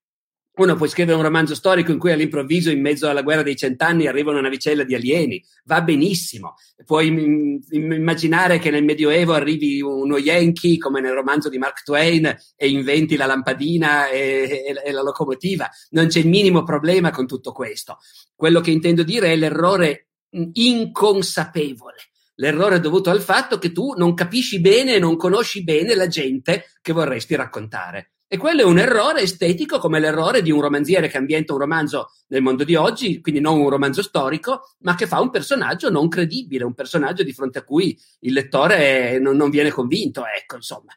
[0.58, 4.08] Uno può scrivere un romanzo storico in cui all'improvviso, in mezzo alla guerra dei cent'anni,
[4.08, 5.44] arriva una navicella di alieni.
[5.65, 6.54] Va benissimo.
[6.86, 12.70] Puoi immaginare che nel Medioevo arrivi uno Yankee, come nel romanzo di Mark Twain, e
[12.70, 15.70] inventi la lampadina e, e, e la locomotiva.
[15.89, 17.98] Non c'è il minimo problema con tutto questo.
[18.34, 20.05] Quello che intendo dire è l'errore
[20.54, 21.95] inconsapevole.
[22.36, 26.08] L'errore è dovuto al fatto che tu non capisci bene e non conosci bene la
[26.08, 28.12] gente che vorresti raccontare.
[28.28, 32.10] E quello è un errore estetico come l'errore di un romanziere che ambienta un romanzo
[32.28, 36.10] nel mondo di oggi, quindi non un romanzo storico, ma che fa un personaggio non
[36.10, 40.91] credibile, un personaggio di fronte a cui il lettore non, non viene convinto, ecco, insomma.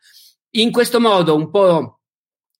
[0.52, 1.97] In questo modo un po'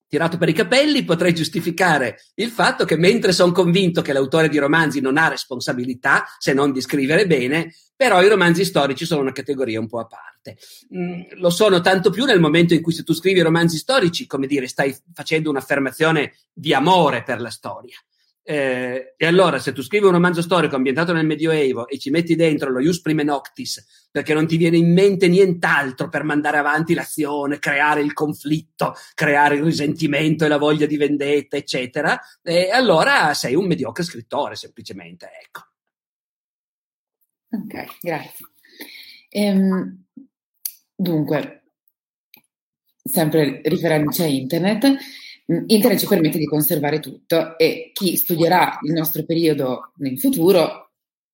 [0.08, 4.58] tirato per i capelli, potrei giustificare il fatto che mentre sono convinto che l'autore di
[4.58, 9.32] romanzi non ha responsabilità se non di scrivere bene, però i romanzi storici sono una
[9.32, 10.56] categoria un po' a parte.
[10.96, 14.46] Mm, lo sono tanto più nel momento in cui se tu scrivi romanzi storici, come
[14.46, 17.96] dire, stai facendo un'affermazione di amore per la storia.
[18.50, 22.34] Eh, e allora, se tu scrivi un romanzo storico ambientato nel Medioevo e ci metti
[22.34, 26.94] dentro lo Ius Prime Noctis, perché non ti viene in mente nient'altro per mandare avanti
[26.94, 33.34] l'azione, creare il conflitto, creare il risentimento e la voglia di vendetta, eccetera, eh, allora
[33.34, 35.28] sei un mediocre scrittore, semplicemente.
[35.44, 35.66] Ecco.
[37.50, 38.46] Ok, grazie.
[39.28, 40.04] Ehm,
[40.94, 41.64] dunque,
[43.04, 44.96] sempre riferendoci a internet,
[45.48, 50.90] internet ci permette di conservare tutto e chi studierà il nostro periodo nel futuro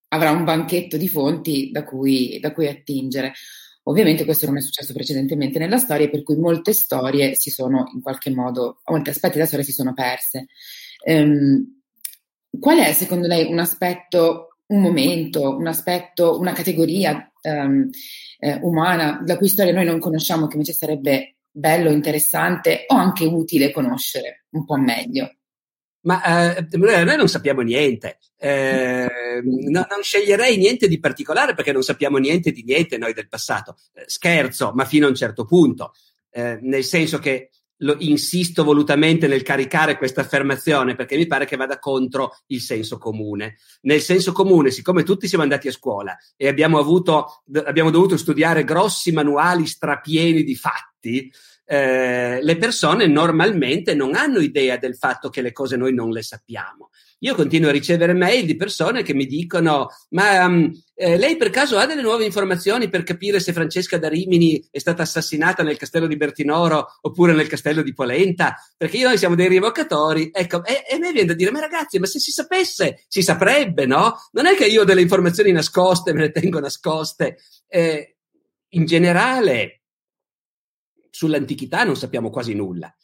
[0.09, 3.33] avrà un banchetto di fonti da cui, da cui attingere.
[3.87, 8.01] Ovviamente questo non è successo precedentemente nella storia, per cui molte storie si sono in
[8.01, 10.47] qualche modo, molti aspetti della storia si sono perse.
[11.07, 11.83] Um,
[12.59, 17.91] qual è secondo lei un aspetto, un momento, un aspetto, una categoria um,
[18.39, 23.25] eh, umana la cui storia noi non conosciamo, che invece sarebbe bello, interessante o anche
[23.25, 25.37] utile conoscere un po' meglio.
[26.01, 29.09] Ma eh, noi non sappiamo niente, eh,
[29.71, 33.77] no, non sceglierei niente di particolare perché non sappiamo niente di niente noi del passato.
[33.95, 35.93] Eh, scherzo, ma fino a un certo punto,
[36.31, 37.51] eh, nel senso che
[37.85, 42.99] lo, insisto volutamente nel caricare questa affermazione perché mi pare che vada contro il senso
[42.99, 43.59] comune.
[43.83, 48.65] Nel senso comune, siccome tutti siamo andati a scuola e abbiamo, avuto, abbiamo dovuto studiare
[48.65, 51.31] grossi manuali strapieni di fatti,
[51.67, 56.23] eh, le persone normalmente non hanno idea del fatto che le cose noi non le
[56.23, 56.91] sappiamo.
[57.21, 61.51] Io continuo a ricevere mail di persone che mi dicono: Ma um, eh, lei per
[61.51, 65.77] caso ha delle nuove informazioni per capire se Francesca da Rimini è stata assassinata nel
[65.77, 68.57] castello di Bertinoro oppure nel castello di Polenta?
[68.77, 70.31] Perché noi siamo dei rievocatori.
[70.33, 73.87] Ecco, e, e me viene da dire: Ma ragazzi, ma se si sapesse, si saprebbe,
[73.87, 74.15] no?
[74.33, 77.39] Non è che io ho delle informazioni nascoste, me le tengo nascoste.
[77.67, 78.17] Eh,
[78.75, 79.83] in generale,
[81.11, 82.95] sull'antichità non sappiamo quasi nulla.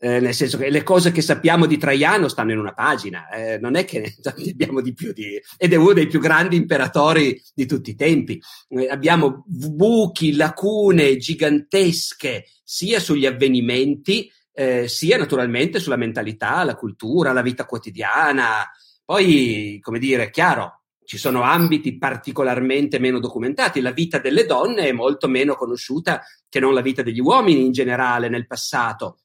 [0.00, 3.58] Eh, nel senso che le cose che sappiamo di Traiano stanno in una pagina, eh,
[3.58, 7.40] non è che ne abbiamo di più di, ed è uno dei più grandi imperatori
[7.52, 8.40] di tutti i tempi.
[8.68, 17.32] Eh, abbiamo buchi, lacune gigantesche sia sugli avvenimenti, eh, sia naturalmente sulla mentalità, la cultura,
[17.32, 18.70] la vita quotidiana.
[19.04, 23.80] Poi, come dire, chiaro, ci sono ambiti particolarmente meno documentati.
[23.80, 27.72] La vita delle donne è molto meno conosciuta che non la vita degli uomini in
[27.72, 29.20] generale nel passato,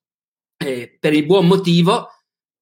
[0.66, 2.10] eh, per il buon motivo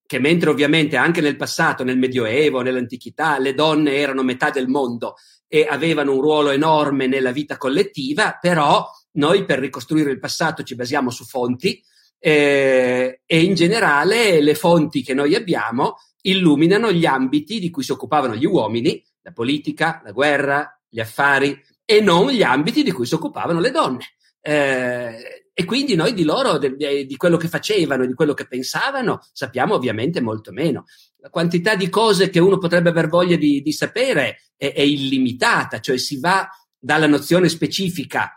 [0.06, 5.16] che mentre ovviamente anche nel passato, nel Medioevo, nell'antichità, le donne erano metà del mondo
[5.48, 10.76] e avevano un ruolo enorme nella vita collettiva, però noi per ricostruire il passato ci
[10.76, 11.82] basiamo su fonti
[12.20, 17.94] eh, e in generale le fonti che noi abbiamo illuminano gli ambiti di cui si
[17.94, 23.06] occupavano gli uomini la politica, la guerra, gli affari e non gli ambiti di cui
[23.06, 24.06] si occupavano le donne.
[24.42, 29.20] Eh, e quindi noi di loro, de, di quello che facevano, di quello che pensavano,
[29.32, 30.86] sappiamo ovviamente molto meno.
[31.18, 35.80] La quantità di cose che uno potrebbe aver voglia di, di sapere è, è illimitata,
[35.80, 38.36] cioè si va dalla nozione specifica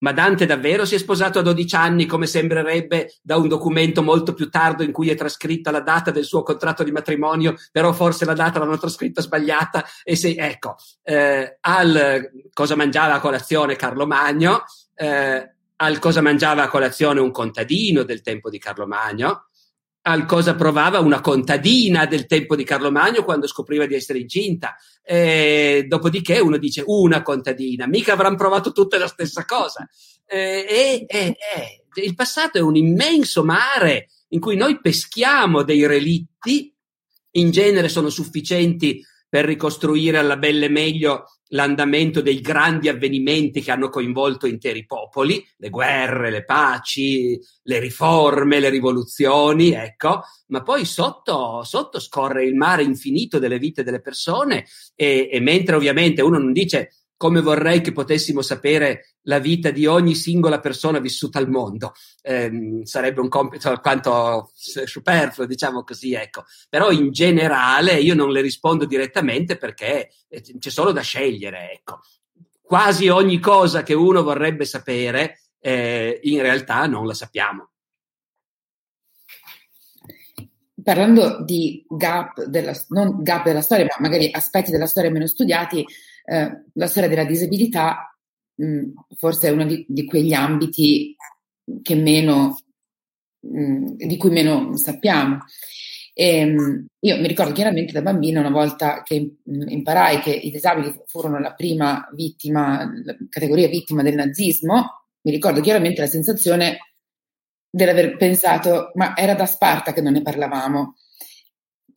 [0.00, 4.32] ma Dante davvero si è sposato a 12 anni, come sembrerebbe da un documento molto
[4.32, 8.24] più tardo in cui è trascritta la data del suo contratto di matrimonio, però forse
[8.24, 9.84] la data l'hanno trascritta sbagliata.
[10.04, 14.62] E se, ecco, eh, al cosa mangiava a colazione Carlo Magno,
[14.94, 19.48] eh, al cosa mangiava a colazione un contadino del tempo di Carlo Magno,
[20.02, 24.76] al cosa provava una contadina del tempo di Carlo Magno quando scopriva di essere incinta.
[25.02, 29.88] E dopodiché uno dice una contadina, mica avranno provato tutte la stessa cosa.
[30.26, 31.36] E, e, e,
[32.02, 36.74] il passato è un immenso mare in cui noi peschiamo dei relitti,
[37.32, 43.88] in genere sono sufficienti per ricostruire alla belle meglio l'andamento dei grandi avvenimenti che hanno
[43.88, 51.62] coinvolto interi popoli, le guerre, le paci, le riforme, le rivoluzioni, ecco, ma poi sotto,
[51.64, 56.52] sotto scorre il mare infinito delle vite delle persone e, e mentre ovviamente uno non
[56.52, 61.92] dice come vorrei che potessimo sapere la vita di ogni singola persona vissuta al mondo.
[62.22, 66.44] Eh, sarebbe un compito alquanto superfluo, diciamo così, ecco.
[66.68, 71.98] Però in generale io non le rispondo direttamente perché eh, c'è solo da scegliere, ecco.
[72.62, 77.70] Quasi ogni cosa che uno vorrebbe sapere, eh, in realtà non la sappiamo.
[80.80, 85.84] Parlando di gap della, non gap della storia, ma magari aspetti della storia meno studiati,
[86.28, 88.14] eh, la storia della disabilità
[88.54, 91.16] mh, mm, forse è uno di, di, quegli ambiti
[91.82, 92.58] che meno,
[93.40, 95.44] mh, mm, di cui meno sappiamo.
[96.12, 100.50] E, mh, mm, io mi ricordo chiaramente da bambina, una volta che imparai che i
[100.50, 106.78] disabili furono la prima vittima, la categoria vittima del nazismo, mi ricordo chiaramente la sensazione
[107.70, 110.94] dell'aver pensato, ma era da Sparta che non ne parlavamo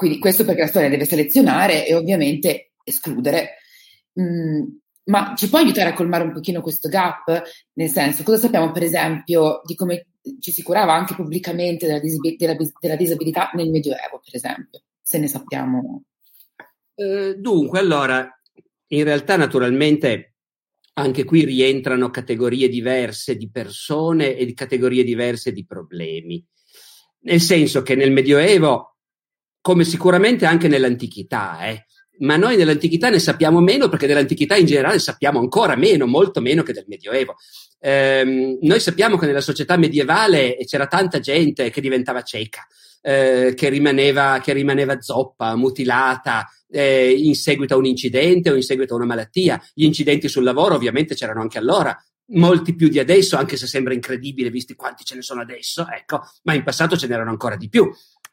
[0.01, 3.57] quindi questo perché la storia deve selezionare e ovviamente escludere.
[4.19, 4.63] Mm,
[5.05, 7.43] ma ci può aiutare a colmare un pochino questo gap?
[7.73, 10.07] Nel senso, cosa sappiamo per esempio di come
[10.39, 15.17] ci si curava anche pubblicamente della, disab- della, della disabilità nel Medioevo, per esempio, se
[15.17, 16.03] ne sappiamo?
[16.95, 18.29] Eh, dunque, allora,
[18.87, 20.35] in realtà naturalmente
[20.93, 26.45] anche qui rientrano categorie diverse di persone e categorie diverse di problemi.
[27.21, 28.97] Nel senso che nel Medioevo,
[29.61, 31.85] come sicuramente anche nell'antichità, eh,
[32.21, 36.63] ma noi nell'antichità ne sappiamo meno perché dell'antichità in generale sappiamo ancora meno, molto meno
[36.63, 37.35] che del Medioevo.
[37.79, 42.65] Eh, noi sappiamo che nella società medievale c'era tanta gente che diventava cieca,
[43.01, 48.63] eh, che, rimaneva, che, rimaneva, zoppa, mutilata eh, in seguito a un incidente o in
[48.63, 49.61] seguito a una malattia.
[49.73, 51.97] Gli incidenti sul lavoro ovviamente c'erano anche allora,
[52.33, 56.21] molti più di adesso, anche se sembra incredibile visti quanti ce ne sono adesso, ecco,
[56.43, 57.91] ma in passato ce n'erano ancora di più.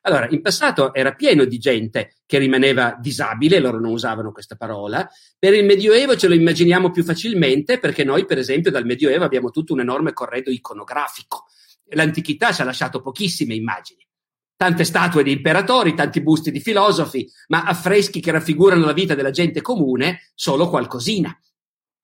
[0.09, 5.07] Allora, in passato era pieno di gente che rimaneva disabile, loro non usavano questa parola.
[5.39, 9.51] Per il Medioevo ce lo immaginiamo più facilmente perché noi, per esempio, dal Medioevo abbiamo
[9.51, 11.45] tutto un enorme corredo iconografico.
[11.91, 14.03] L'antichità ci ha lasciato pochissime immagini.
[14.57, 19.31] Tante statue di imperatori, tanti busti di filosofi, ma affreschi che raffigurano la vita della
[19.31, 21.39] gente comune, solo qualcosina.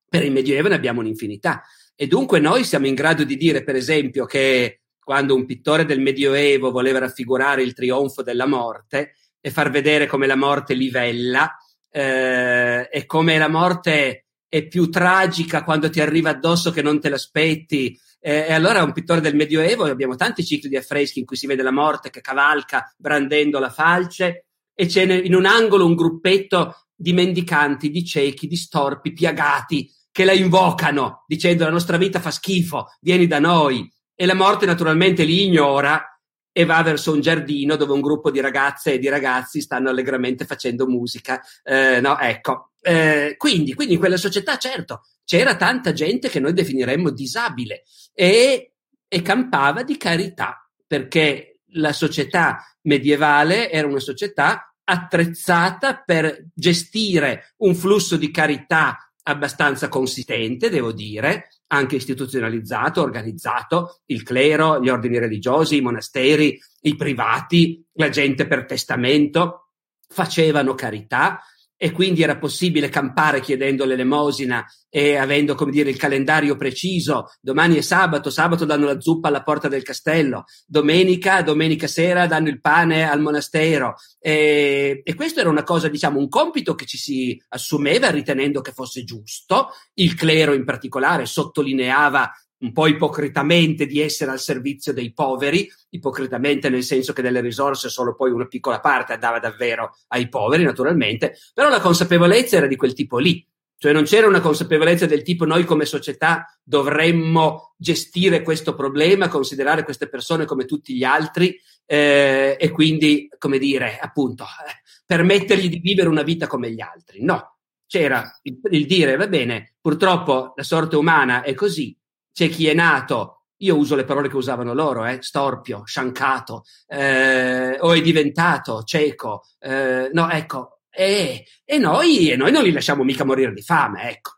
[0.07, 1.62] Per il Medioevo ne abbiamo un'infinità.
[1.97, 6.01] E dunque noi siamo in grado di dire, per esempio, che quando un pittore del
[6.01, 11.55] Medioevo voleva raffigurare il trionfo della morte e far vedere come la morte livella
[11.90, 17.09] eh, e come la morte è più tragica quando ti arriva addosso che non te
[17.09, 17.99] l'aspetti.
[18.21, 21.47] Eh, e allora un pittore del Medioevo, abbiamo tanti cicli di affreschi in cui si
[21.47, 26.87] vede la morte che cavalca brandendo la falce e c'è in un angolo un gruppetto
[26.95, 32.31] di mendicanti, di ciechi, di storpi, piagati, che la invocano dicendo la nostra vita fa
[32.31, 36.09] schifo, vieni da noi e la morte naturalmente li ignora
[36.57, 40.44] e va verso un giardino dove un gruppo di ragazze e di ragazzi stanno allegramente
[40.44, 41.42] facendo musica.
[41.64, 42.70] Eh, no, ecco.
[42.81, 48.74] Eh, quindi, quindi in quella società, certo, c'era tanta gente che noi definiremmo disabile e,
[49.09, 57.74] e campava di carità, perché la società medievale era una società attrezzata per gestire un
[57.74, 65.77] flusso di carità abbastanza consistente, devo dire, anche istituzionalizzato, organizzato, il clero, gli ordini religiosi,
[65.77, 69.70] i monasteri, i privati, la gente per testamento,
[70.09, 71.40] facevano carità,
[71.85, 77.27] e quindi era possibile campare chiedendo l'elemosina e avendo, come dire, il calendario preciso.
[77.42, 82.49] Domani è sabato, sabato danno la zuppa alla porta del castello, domenica, domenica sera danno
[82.49, 83.97] il pane al monastero.
[84.18, 88.73] E, e questo era una cosa, diciamo, un compito che ci si assumeva ritenendo che
[88.73, 89.68] fosse giusto.
[89.92, 92.33] Il clero in particolare sottolineava
[92.64, 97.90] un po' ipocritamente di essere al servizio dei poveri, ipocritamente nel senso che delle risorse
[97.90, 102.77] solo poi una piccola parte andava davvero ai poveri, naturalmente, però la consapevolezza era di
[102.77, 103.46] quel tipo lì.
[103.77, 109.85] Cioè non c'era una consapevolezza del tipo noi come società dovremmo gestire questo problema, considerare
[109.85, 115.81] queste persone come tutti gli altri eh, e quindi, come dire, appunto, eh, permettergli di
[115.81, 117.22] vivere una vita come gli altri.
[117.22, 121.94] No, c'era il, il dire, va bene, purtroppo la sorte umana è così,
[122.35, 127.79] c'è chi è nato, io uso le parole che usavano loro, eh, storpio, sciancato, eh,
[127.79, 133.05] o è diventato cieco, eh, no, ecco, e, e, noi, e noi non li lasciamo
[133.05, 134.33] mica morire di fame, ecco.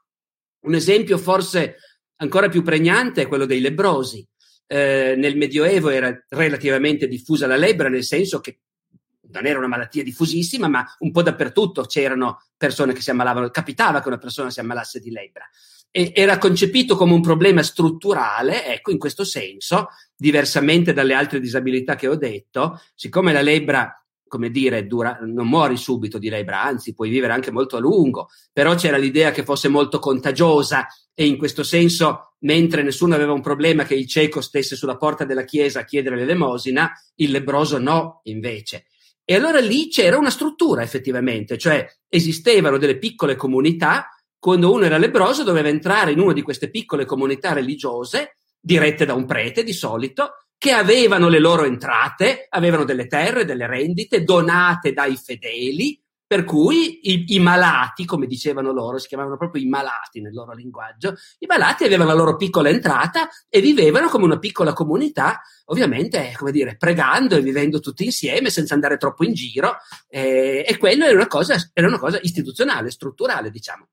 [0.67, 1.77] Un esempio forse
[2.17, 4.27] ancora più pregnante è quello dei lebrosi.
[4.67, 8.61] Eh, nel Medioevo era relativamente diffusa la lebbra, nel senso che
[9.29, 14.01] non era una malattia diffusissima, ma un po' dappertutto c'erano persone che si ammalavano, capitava
[14.01, 15.49] che una persona si ammalasse di lebbra
[16.13, 22.09] era concepito come un problema strutturale, ecco, in questo senso, diversamente dalle altre disabilità che
[22.09, 23.95] ho detto, siccome la lebbra
[24.29, 28.29] come dire, dura, non muori subito di lebbra, anzi puoi vivere anche molto a lungo,
[28.53, 33.41] però c'era l'idea che fosse molto contagiosa e in questo senso, mentre nessuno aveva un
[33.41, 38.20] problema che il cieco stesse sulla porta della chiesa a chiedere l'elemosina, il lebroso no,
[38.25, 38.87] invece.
[39.25, 44.11] E allora lì c'era una struttura effettivamente, cioè esistevano delle piccole comunità
[44.47, 49.12] quando uno era lebroso doveva entrare in una di queste piccole comunità religiose, dirette da
[49.12, 54.92] un prete di solito, che avevano le loro entrate, avevano delle terre, delle rendite donate
[54.92, 60.20] dai fedeli, per cui i, i, malati, come dicevano loro, si chiamavano proprio i malati
[60.20, 64.72] nel loro linguaggio, i malati avevano la loro piccola entrata e vivevano come una piccola
[64.72, 69.78] comunità, ovviamente, come dire, pregando e vivendo tutti insieme senza andare troppo in giro,
[70.09, 73.88] eh, e quello era una cosa, era una cosa istituzionale, strutturale, diciamo.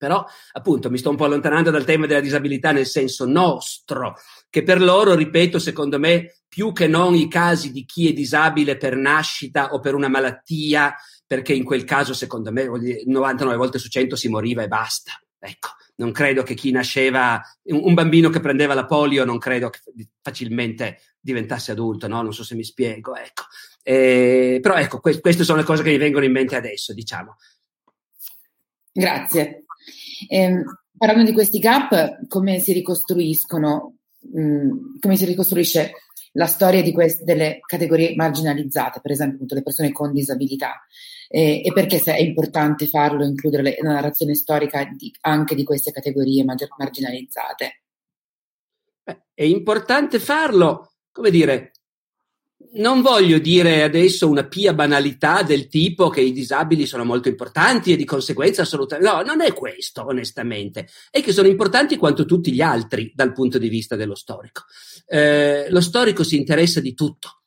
[0.00, 4.16] Però, appunto, mi sto un po' allontanando dal tema della disabilità nel senso nostro,
[4.48, 8.78] che per loro, ripeto, secondo me, più che non i casi di chi è disabile
[8.78, 10.96] per nascita o per una malattia,
[11.26, 12.64] perché in quel caso, secondo me,
[13.04, 15.12] 99 volte su 100 si moriva e basta.
[15.38, 19.80] Ecco, non credo che chi nasceva, un bambino che prendeva la polio, non credo che
[20.22, 22.22] facilmente diventasse adulto, no?
[22.22, 23.42] Non so se mi spiego, ecco.
[23.82, 27.36] Eh, però ecco, que- queste sono le cose che mi vengono in mente adesso, diciamo.
[28.92, 29.64] Grazie.
[30.28, 30.62] Eh,
[30.96, 35.92] parlando di questi gap, come si ricostruiscono, mh, mm, come si ricostruisce
[36.32, 40.80] la storia queste, delle categorie marginalizzate, per esempio le persone con disabilità,
[41.28, 46.44] eh, e perché è importante farlo, includere la narrazione storica di, anche di queste categorie
[46.44, 47.82] marginalizzate?
[49.34, 51.72] È importante farlo, come dire,
[52.72, 57.92] non voglio dire adesso una pia banalità del tipo che i disabili sono molto importanti
[57.92, 59.10] e di conseguenza assolutamente.
[59.10, 60.88] No, non è questo, onestamente.
[61.10, 64.64] È che sono importanti quanto tutti gli altri dal punto di vista dello storico.
[65.06, 67.40] Eh, lo storico si interessa di tutto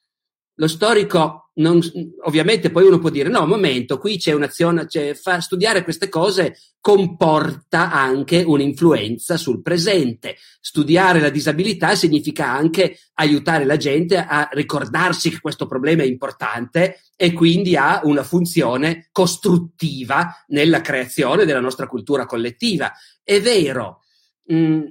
[0.58, 1.80] lo storico, non,
[2.24, 6.58] ovviamente poi uno può dire no, momento, qui c'è un'azione, cioè, fa, studiare queste cose
[6.80, 10.38] comporta anche un'influenza sul presente.
[10.60, 17.02] Studiare la disabilità significa anche aiutare la gente a ricordarsi che questo problema è importante
[17.16, 22.92] e quindi ha una funzione costruttiva nella creazione della nostra cultura collettiva.
[23.22, 24.02] È vero.
[24.46, 24.82] Mh, mm,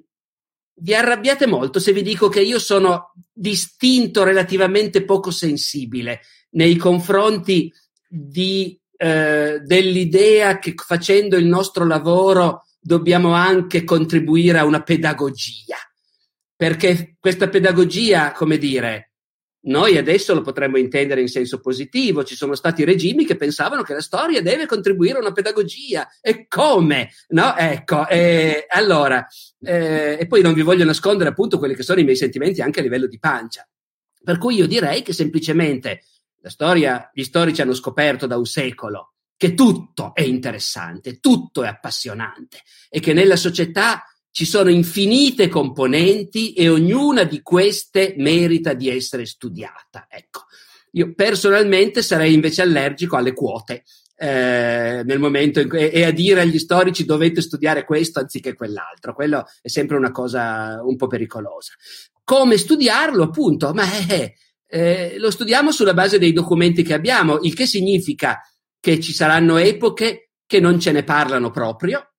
[0.75, 7.73] vi arrabbiate molto se vi dico che io sono distinto relativamente poco sensibile nei confronti
[8.09, 15.77] di, eh, dell'idea che facendo il nostro lavoro dobbiamo anche contribuire a una pedagogia.
[16.57, 19.13] Perché questa pedagogia, come dire,
[19.65, 23.95] noi adesso lo potremmo intendere in senso positivo, ci sono stati regimi che pensavano che
[23.95, 26.09] la storia deve contribuire a una pedagogia.
[26.21, 27.11] E come?
[27.29, 27.57] No?
[27.57, 29.25] Ecco, e, allora,
[29.61, 32.81] eh, e poi non vi voglio nascondere appunto quelli che sono i miei sentimenti anche
[32.81, 33.67] a livello di pancia.
[34.25, 36.03] Per cui io direi che semplicemente
[36.43, 41.69] la storia, gli storici hanno scoperto da un secolo che tutto è interessante, tutto è
[41.69, 48.89] appassionante e che nella società ci sono infinite componenti e ognuna di queste merita di
[48.89, 50.07] essere studiata.
[50.09, 50.45] Ecco,
[50.93, 53.85] io personalmente sarei invece allergico alle quote.
[54.17, 59.13] Eh, nel momento in cui, e a dire agli storici dovete studiare questo anziché quell'altro,
[59.13, 61.73] quello è sempre una cosa un po' pericolosa.
[62.23, 63.73] Come studiarlo, appunto?
[63.73, 64.37] Ma eh,
[64.75, 68.41] eh, lo studiamo sulla base dei documenti che abbiamo, il che significa
[68.81, 72.15] che ci saranno epoche che non ce ne parlano proprio,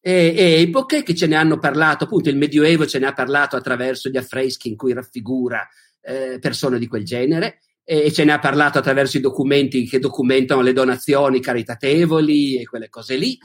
[0.00, 3.56] e, e, epoche che ce ne hanno parlato, appunto il Medioevo ce ne ha parlato
[3.56, 5.68] attraverso gli affreschi in cui raffigura
[6.00, 10.60] eh, persone di quel genere e ce ne ha parlato attraverso i documenti che documentano
[10.60, 13.36] le donazioni caritatevoli e quelle cose lì.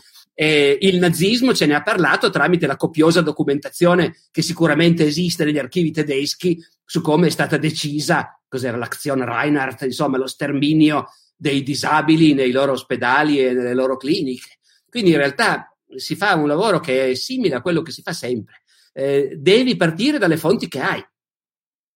[0.41, 5.59] E il nazismo ce ne ha parlato tramite la copiosa documentazione che sicuramente esiste negli
[5.59, 12.33] archivi tedeschi su come è stata decisa, cos'era l'azione Reinhardt, insomma, lo sterminio dei disabili
[12.33, 14.57] nei loro ospedali e nelle loro cliniche.
[14.89, 18.11] Quindi in realtà si fa un lavoro che è simile a quello che si fa
[18.11, 18.63] sempre.
[18.93, 21.05] Eh, devi partire dalle fonti che hai.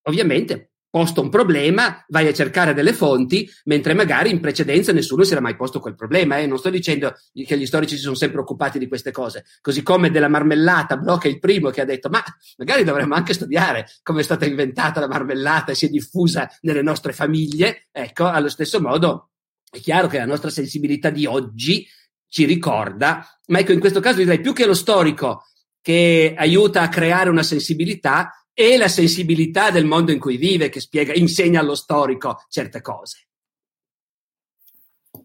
[0.03, 5.33] Ovviamente, posto un problema, vai a cercare delle fonti, mentre magari in precedenza nessuno si
[5.33, 6.37] era mai posto quel problema.
[6.37, 6.47] Eh?
[6.47, 10.09] Non sto dicendo che gli storici si sono sempre occupati di queste cose, così come
[10.09, 12.23] della marmellata, Bloch è il primo che ha detto, ma
[12.55, 16.81] magari dovremmo anche studiare come è stata inventata la marmellata e si è diffusa nelle
[16.81, 17.87] nostre famiglie.
[17.91, 19.31] Ecco, allo stesso modo
[19.69, 21.85] è chiaro che la nostra sensibilità di oggi
[22.29, 25.43] ci ricorda, ma ecco in questo caso direi più che lo storico
[25.81, 30.79] che aiuta a creare una sensibilità è la sensibilità del mondo in cui vive che
[30.79, 33.27] spiega, insegna allo storico certe cose.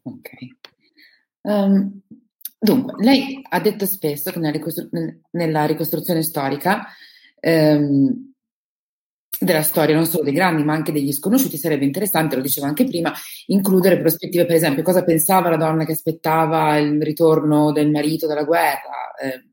[0.02, 0.30] Ok.
[1.42, 2.00] Um,
[2.58, 4.90] dunque, lei ha detto spesso che nella, ricostru-
[5.30, 6.88] nella ricostruzione storica
[7.40, 8.32] um,
[9.38, 12.84] della storia, non solo dei grandi, ma anche degli sconosciuti, sarebbe interessante, lo dicevo anche
[12.84, 13.14] prima,
[13.46, 18.42] includere prospettive, per esempio, cosa pensava la donna che aspettava il ritorno del marito dalla
[18.42, 19.14] guerra.
[19.22, 19.44] Eh,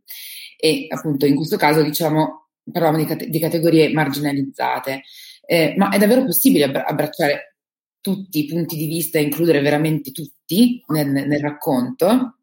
[0.59, 5.03] e appunto in questo caso, diciamo, parlavamo di, cate- di categorie marginalizzate.
[5.45, 7.55] Eh, ma è davvero possibile abbracciare
[8.01, 12.39] tutti i punti di vista e includere veramente tutti nel, nel racconto?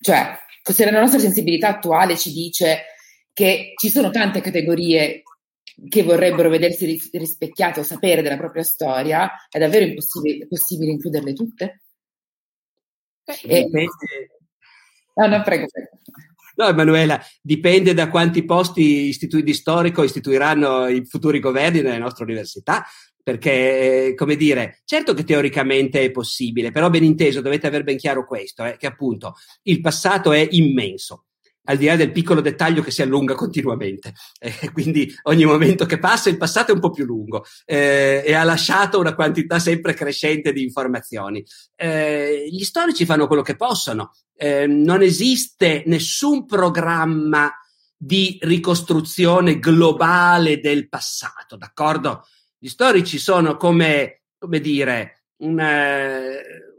[0.00, 2.84] Cioè, se la nostra sensibilità attuale ci dice
[3.32, 5.22] che ci sono tante categorie
[5.88, 11.82] che vorrebbero vedersi rispecchiate o sapere della propria storia, è davvero impossibile possibile includerle tutte?
[13.24, 13.90] Eh, dipende...
[15.16, 15.90] No, no, prego, prego.
[16.56, 22.24] No, Emanuela, dipende da quanti posti istituti di storico istituiranno i futuri governi nelle nostre
[22.24, 22.84] università,
[23.22, 28.24] perché, come dire, certo che teoricamente è possibile, però ben inteso dovete aver ben chiaro
[28.24, 29.34] questo, eh, che appunto
[29.64, 31.25] il passato è immenso
[31.66, 34.14] al di là del piccolo dettaglio che si allunga continuamente.
[34.38, 38.34] Eh, quindi ogni momento che passa il passato è un po' più lungo eh, e
[38.34, 41.44] ha lasciato una quantità sempre crescente di informazioni.
[41.74, 44.12] Eh, gli storici fanno quello che possono.
[44.36, 47.50] Eh, non esiste nessun programma
[47.96, 52.26] di ricostruzione globale del passato, d'accordo?
[52.58, 55.62] Gli storici sono come, come dire, un,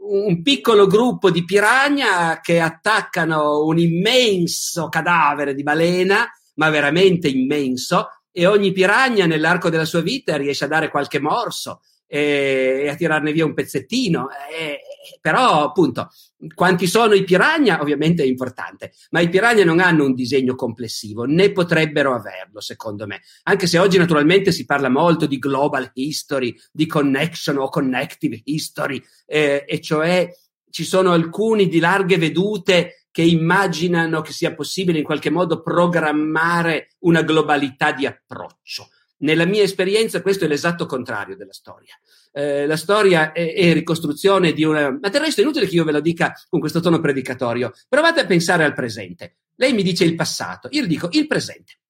[0.08, 8.08] un piccolo gruppo di piranha che attaccano un immenso cadavere di balena, ma veramente immenso,
[8.30, 12.96] e ogni piranha nell'arco della sua vita riesce a dare qualche morso e, e a
[12.96, 14.28] tirarne via un pezzettino.
[14.50, 14.80] E,
[15.20, 16.10] però, appunto,
[16.54, 21.24] quanti sono i piranha ovviamente è importante, ma i piranha non hanno un disegno complessivo,
[21.24, 23.20] né potrebbero averlo, secondo me.
[23.44, 29.02] Anche se oggi naturalmente si parla molto di global history, di connection o connective history,
[29.26, 30.28] eh, e cioè
[30.70, 36.90] ci sono alcuni di larghe vedute che immaginano che sia possibile in qualche modo programmare
[37.00, 38.90] una globalità di approccio.
[39.20, 41.98] Nella mia esperienza questo è l'esatto contrario della storia.
[42.32, 44.90] Eh, la storia è, è, ricostruzione di una...
[44.90, 47.72] Ma del resto è inutile che io ve lo dica con questo tono predicatorio.
[47.88, 49.38] Provate a pensare al presente.
[49.56, 51.80] Lei mi dice il passato, io le dico il presente.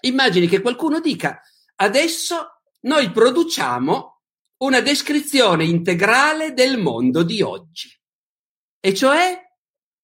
[0.00, 1.40] Immagini che qualcuno dica
[1.76, 4.20] adesso noi produciamo
[4.58, 7.90] una descrizione integrale del mondo di oggi.
[8.80, 9.40] E cioè,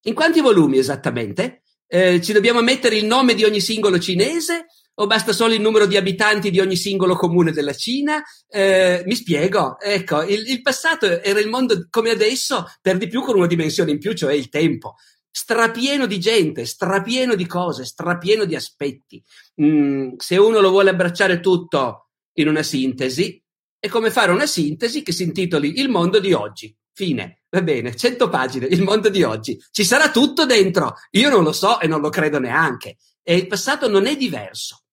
[0.03, 1.62] in quanti volumi esattamente?
[1.87, 4.66] Eh, ci dobbiamo mettere il nome di ogni singolo cinese
[5.01, 8.22] o basta solo il numero di abitanti di ogni singolo comune della Cina?
[8.49, 13.22] Eh, mi spiego, ecco, il, il, passato era il mondo come adesso, per di più
[13.22, 14.96] con una dimensione in più, cioè il tempo.
[15.30, 19.22] Strapieno di gente, strapieno di cose, strapieno di aspetti.
[19.62, 23.40] Mm, se uno lo vuole abbracciare tutto in una sintesi,
[23.78, 26.74] è come fare una sintesi che si intitoli Il mondo di oggi.
[26.92, 27.42] Fine.
[27.51, 29.57] Va bene, 100 pagine, il mondo di oggi.
[29.70, 30.96] Ci sarà tutto dentro.
[31.12, 32.96] Io non lo so e non lo credo neanche.
[33.22, 34.86] E il passato non è diverso.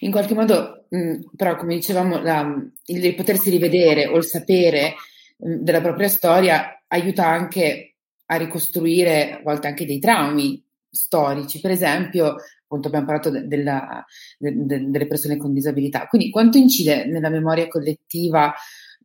[0.00, 2.54] In qualche modo, mh, però, come dicevamo, la,
[2.86, 4.94] il potersi rivedere o il sapere
[5.38, 11.60] mh, della propria storia aiuta anche a ricostruire a volte anche dei traumi storici.
[11.60, 14.04] Per esempio, appunto abbiamo parlato de, della,
[14.38, 16.06] de, de, delle persone con disabilità.
[16.06, 18.52] Quindi quanto incide nella memoria collettiva,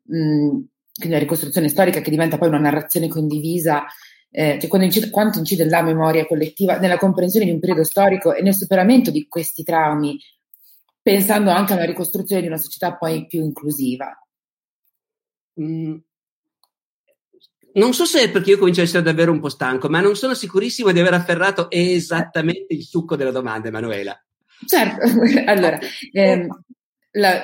[0.04, 0.16] mh,
[0.94, 3.86] quindi la ricostruzione storica che diventa poi una narrazione condivisa,
[4.30, 8.42] eh, cioè incide, quanto incide la memoria collettiva nella comprensione di un periodo storico e
[8.42, 10.18] nel superamento di questi traumi
[11.02, 14.16] pensando anche alla ricostruzione di una società poi più inclusiva.
[15.60, 15.98] Mm.
[17.74, 20.16] Non so se è perché io comincio a essere davvero un po' stanco, ma non
[20.16, 24.22] sono sicurissimo di aver afferrato esattamente il succo della domanda, Emanuela.
[24.66, 25.00] Certo,
[25.50, 25.80] allora,
[26.12, 26.64] ehm,
[27.12, 27.44] la,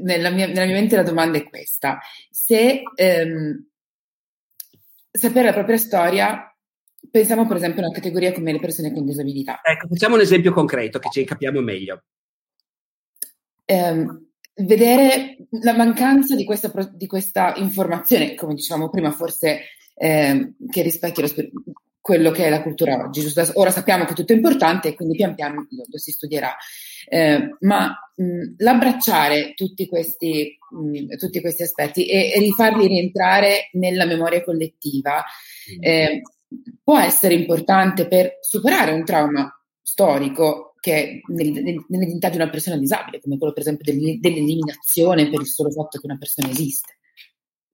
[0.00, 1.98] nella, mia, nella, mia, mente la domanda è questa.
[2.30, 3.68] Se ehm,
[5.10, 6.56] sapere la propria storia,
[7.10, 9.60] pensiamo per esempio a una categoria come le persone con disabilità.
[9.62, 12.04] Ecco, facciamo un esempio concreto che ci capiamo meglio
[13.68, 14.26] ehm,
[14.64, 19.60] vedere la mancanza di questa, di questa, informazione, come dicevamo prima, forse
[19.94, 21.50] eh, che rispecchia lo,
[22.00, 23.20] quello che è la cultura oggi.
[23.20, 23.42] Giusto?
[23.54, 26.56] Ora sappiamo che tutto è importante e quindi pian piano lo, lo si studierà.
[27.10, 34.06] Eh, ma mh, l'abbracciare tutti questi, mh, tutti questi aspetti e, e, rifarli rientrare nella
[34.06, 35.24] memoria collettiva
[35.80, 36.22] eh,
[36.82, 39.52] può essere importante per superare un trauma
[39.82, 45.70] storico che nell'identità di una persona disabile, come quello per esempio dell'eliminazione per il solo
[45.70, 46.98] fatto che una persona esiste.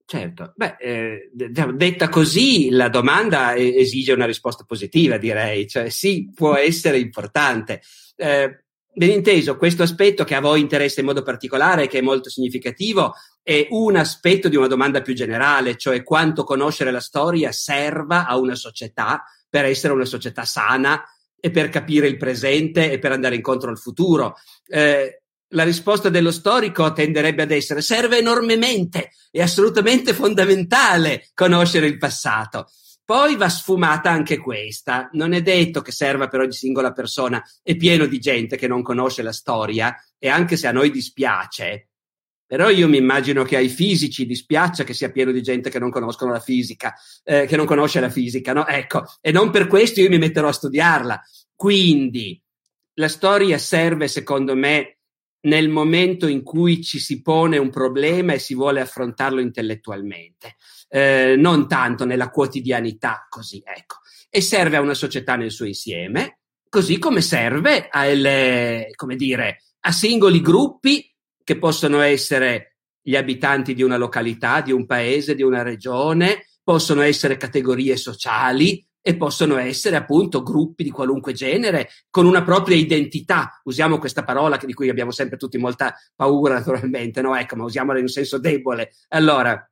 [0.07, 6.55] Certo, Beh, eh, detta così la domanda esige una risposta positiva, direi, cioè sì, può
[6.55, 7.80] essere importante.
[8.16, 12.28] Eh, ben inteso, questo aspetto che a voi interessa in modo particolare, che è molto
[12.28, 18.26] significativo, è un aspetto di una domanda più generale, cioè quanto conoscere la storia serva
[18.26, 21.02] a una società per essere una società sana
[21.45, 24.36] e per capire il presente e per andare incontro al futuro.
[24.66, 31.99] Eh, la risposta dello storico tenderebbe ad essere serve enormemente, è assolutamente fondamentale conoscere il
[31.99, 32.70] passato.
[33.05, 35.11] Poi va sfumata anche questa.
[35.12, 37.42] Non è detto che serva per ogni singola persona.
[37.62, 41.90] È pieno di gente che non conosce la storia e anche se a noi dispiace,
[42.47, 45.90] però io mi immagino che ai fisici dispiaccia che sia pieno di gente che non
[45.90, 48.66] conoscono la fisica, eh, che non conosce la fisica, no?
[48.66, 51.22] Ecco, e non per questo io mi metterò a studiarla.
[51.55, 52.40] Quindi
[52.95, 54.99] la storia serve, secondo me,
[55.45, 60.57] nel momento in cui ci si pone un problema e si vuole affrontarlo intellettualmente,
[60.88, 63.97] eh, non tanto nella quotidianità, così, ecco.
[64.30, 69.92] E serve a una società nel suo insieme, così come serve alle, come dire, a
[69.92, 71.13] singoli gruppi
[71.45, 77.03] che possono essere gli abitanti di una località, di un paese, di una regione, possono
[77.03, 83.61] essere categorie sociali, e possono essere appunto gruppi di qualunque genere con una propria identità.
[83.64, 87.36] Usiamo questa parola di cui abbiamo sempre tutti molta paura naturalmente, no?
[87.36, 88.95] Ecco, ma usiamola in un senso debole.
[89.09, 89.70] Allora,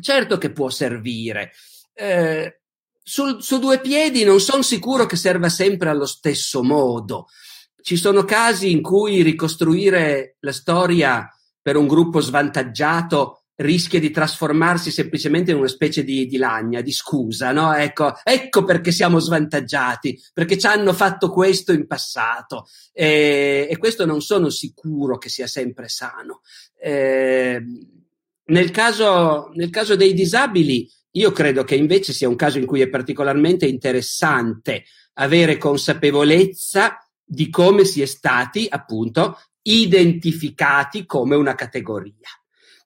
[0.00, 1.52] certo che può servire.
[1.92, 2.62] Eh,
[3.02, 7.26] sul, su due piedi non sono sicuro che serva sempre allo stesso modo.
[7.82, 11.28] Ci sono casi in cui ricostruire la storia
[11.60, 16.92] per un gruppo svantaggiato rischia di trasformarsi semplicemente in una specie di, di lagna, di
[16.92, 17.74] scusa, no?
[17.74, 24.06] Ecco, ecco perché siamo svantaggiati, perché ci hanno fatto questo in passato e, e questo
[24.06, 26.40] non sono sicuro che sia sempre sano.
[26.78, 27.62] Eh,
[28.44, 32.80] nel, caso, nel caso dei disabili, io credo che invece sia un caso in cui
[32.80, 36.96] è particolarmente interessante avere consapevolezza
[37.30, 42.28] di come si è stati, appunto, identificati come una categoria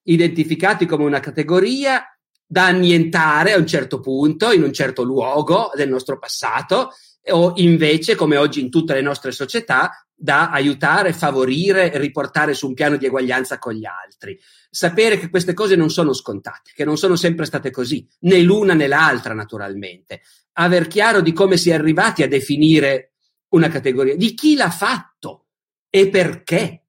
[0.04, 2.02] identificati come una categoria
[2.46, 6.90] da annientare a un certo punto, in un certo luogo del nostro passato,
[7.30, 12.74] o invece, come oggi in tutte le nostre società, da aiutare, favorire, riportare su un
[12.74, 14.38] piano di eguaglianza con gli altri.
[14.70, 18.74] Sapere che queste cose non sono scontate, che non sono sempre state così, né l'una
[18.74, 20.20] né l'altra, naturalmente.
[20.52, 23.13] Aver chiaro di come si è arrivati a definire
[23.54, 25.46] una categoria, di chi l'ha fatto
[25.88, 26.80] e perché.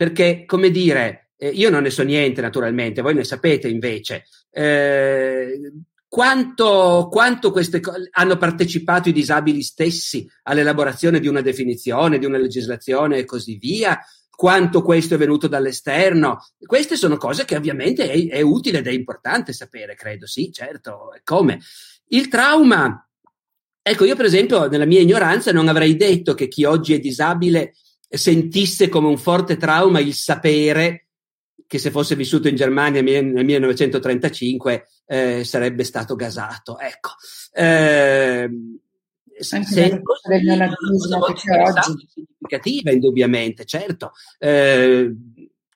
[0.00, 4.24] Perché, come dire, eh, io non ne so niente, naturalmente, voi ne sapete invece.
[4.50, 5.72] Eh,
[6.08, 12.38] quanto, quanto queste co- hanno partecipato i disabili stessi all'elaborazione di una definizione, di una
[12.38, 14.00] legislazione e così via?
[14.30, 16.38] Quanto questo è venuto dall'esterno?
[16.58, 21.10] Queste sono cose che ovviamente è, è utile ed è importante sapere, credo, sì, certo.
[21.24, 21.60] Come?
[22.08, 23.06] Il trauma,
[23.82, 27.74] ecco, io per esempio, nella mia ignoranza, non avrei detto che chi oggi è disabile
[28.08, 31.06] sentisse come un forte trauma il sapere
[31.70, 36.80] che se fosse vissuto in Germania nel 1935 eh, sarebbe stato gasato.
[36.80, 37.10] Ecco.
[37.52, 38.50] Eh,
[39.38, 42.08] se è che c'è oggi.
[42.12, 45.14] significativa, indubbiamente, certo, eh,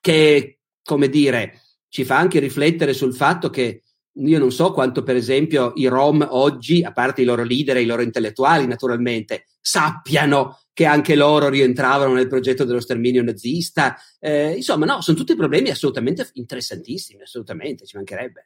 [0.01, 3.83] che, come dire, ci fa anche riflettere sul fatto che
[4.17, 7.81] io non so quanto, per esempio, i Rom oggi, a parte i loro leader e
[7.81, 13.97] i loro intellettuali, naturalmente, sappiano che anche loro rientravano nel progetto dello sterminio nazista.
[14.19, 18.43] Eh, insomma, no, sono tutti problemi assolutamente interessantissimi, assolutamente, ci mancherebbe.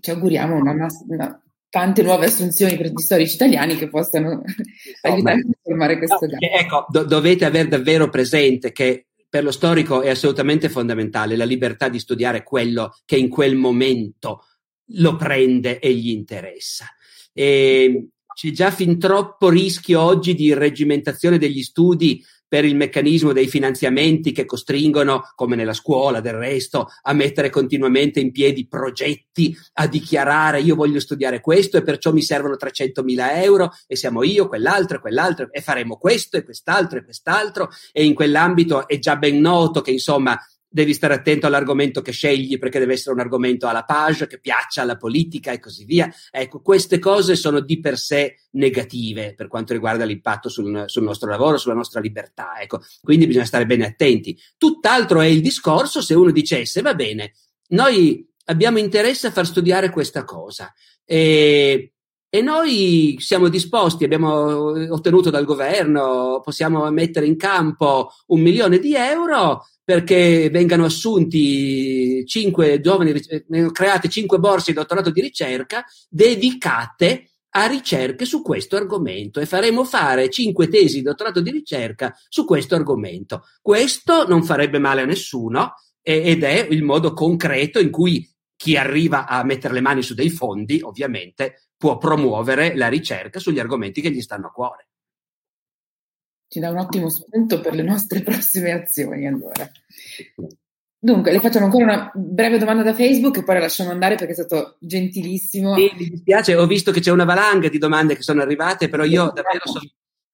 [0.00, 4.42] Ci auguriamo una, una, tante nuove assunzioni per gli storici italiani che possano
[5.02, 10.00] aiutare a formare questo no, Ecco, do, dovete avere davvero presente che per lo storico
[10.00, 14.44] è assolutamente fondamentale la libertà di studiare quello che in quel momento
[14.92, 16.86] lo prende e gli interessa.
[17.32, 23.46] E c'è già fin troppo rischio oggi di irregimentazione degli studi per il meccanismo dei
[23.46, 29.86] finanziamenti che costringono, come nella scuola del resto, a mettere continuamente in piedi progetti, a
[29.86, 34.48] dichiarare io voglio studiare questo e perciò mi servono 300 mila euro e siamo io,
[34.48, 37.68] quell'altro e quell'altro e faremo questo e quest'altro e quest'altro.
[37.92, 40.38] E in quell'ambito è già ben noto che insomma
[40.68, 44.82] devi stare attento all'argomento che scegli perché deve essere un argomento alla page, che piaccia
[44.82, 46.12] alla politica e così via.
[46.30, 51.30] Ecco, queste cose sono di per sé negative per quanto riguarda l'impatto sul, sul nostro
[51.30, 52.60] lavoro, sulla nostra libertà.
[52.60, 54.38] Ecco, quindi bisogna stare bene attenti.
[54.56, 57.32] Tutt'altro è il discorso se uno dicesse, va bene,
[57.68, 60.72] noi abbiamo interesse a far studiare questa cosa.
[61.04, 61.94] E,
[62.30, 68.94] e noi siamo disposti, abbiamo ottenuto dal governo, possiamo mettere in campo un milione di
[68.94, 77.30] euro perché vengano assunti cinque giovani, eh, create cinque borse di dottorato di ricerca dedicate
[77.50, 82.44] a ricerche su questo argomento e faremo fare cinque tesi di dottorato di ricerca su
[82.44, 83.44] questo argomento.
[83.62, 85.72] Questo non farebbe male a nessuno
[86.02, 90.30] ed è il modo concreto in cui chi arriva a mettere le mani su dei
[90.30, 94.88] fondi, ovviamente, può promuovere la ricerca sugli argomenti che gli stanno a cuore.
[96.48, 99.70] Ci dà un ottimo spunto per le nostre prossime azioni, allora.
[101.00, 104.32] Dunque, le facciamo ancora una breve domanda da Facebook e poi la lasciamo andare perché
[104.32, 105.76] è stato gentilissimo.
[105.76, 109.04] Sì, mi dispiace, ho visto che c'è una valanga di domande che sono arrivate, però
[109.04, 109.80] io davvero so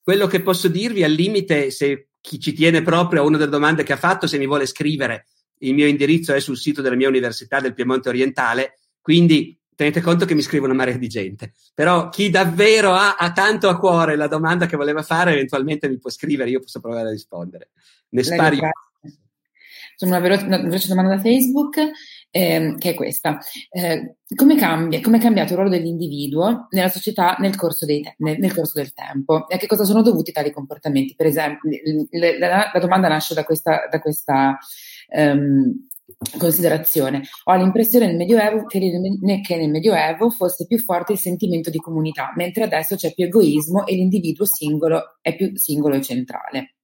[0.04, 3.84] quello che posso dirvi al limite, se chi ci tiene proprio a una delle domande
[3.84, 5.26] che ha fatto, se mi vuole scrivere,
[5.60, 10.24] il mio indirizzo è sul sito della mia università del Piemonte Orientale, quindi tenete conto
[10.24, 14.16] che mi scrive una marea di gente, però chi davvero ha, ha, tanto a cuore
[14.16, 17.70] la domanda che voleva fare, eventualmente mi può scrivere, io posso provare a rispondere.
[18.10, 18.58] Ne spari.
[20.00, 21.76] Una veloce, una veloce domanda da Facebook
[22.30, 23.38] eh, che è questa.
[23.70, 28.38] Eh, come, cambia, come è cambiato il ruolo dell'individuo nella società nel corso, dei, nel,
[28.38, 31.14] nel corso, del tempo e a che cosa sono dovuti tali comportamenti?
[31.14, 31.70] Per esempio,
[32.10, 34.58] la, la, la domanda nasce da questa, da questa
[35.16, 35.86] um,
[36.38, 37.22] considerazione.
[37.44, 42.64] Ho l'impressione nel Medioevo che, nel Medioevo fosse più forte il sentimento di comunità, mentre
[42.64, 46.74] adesso c'è più egoismo e l'individuo singolo è più singolo e centrale.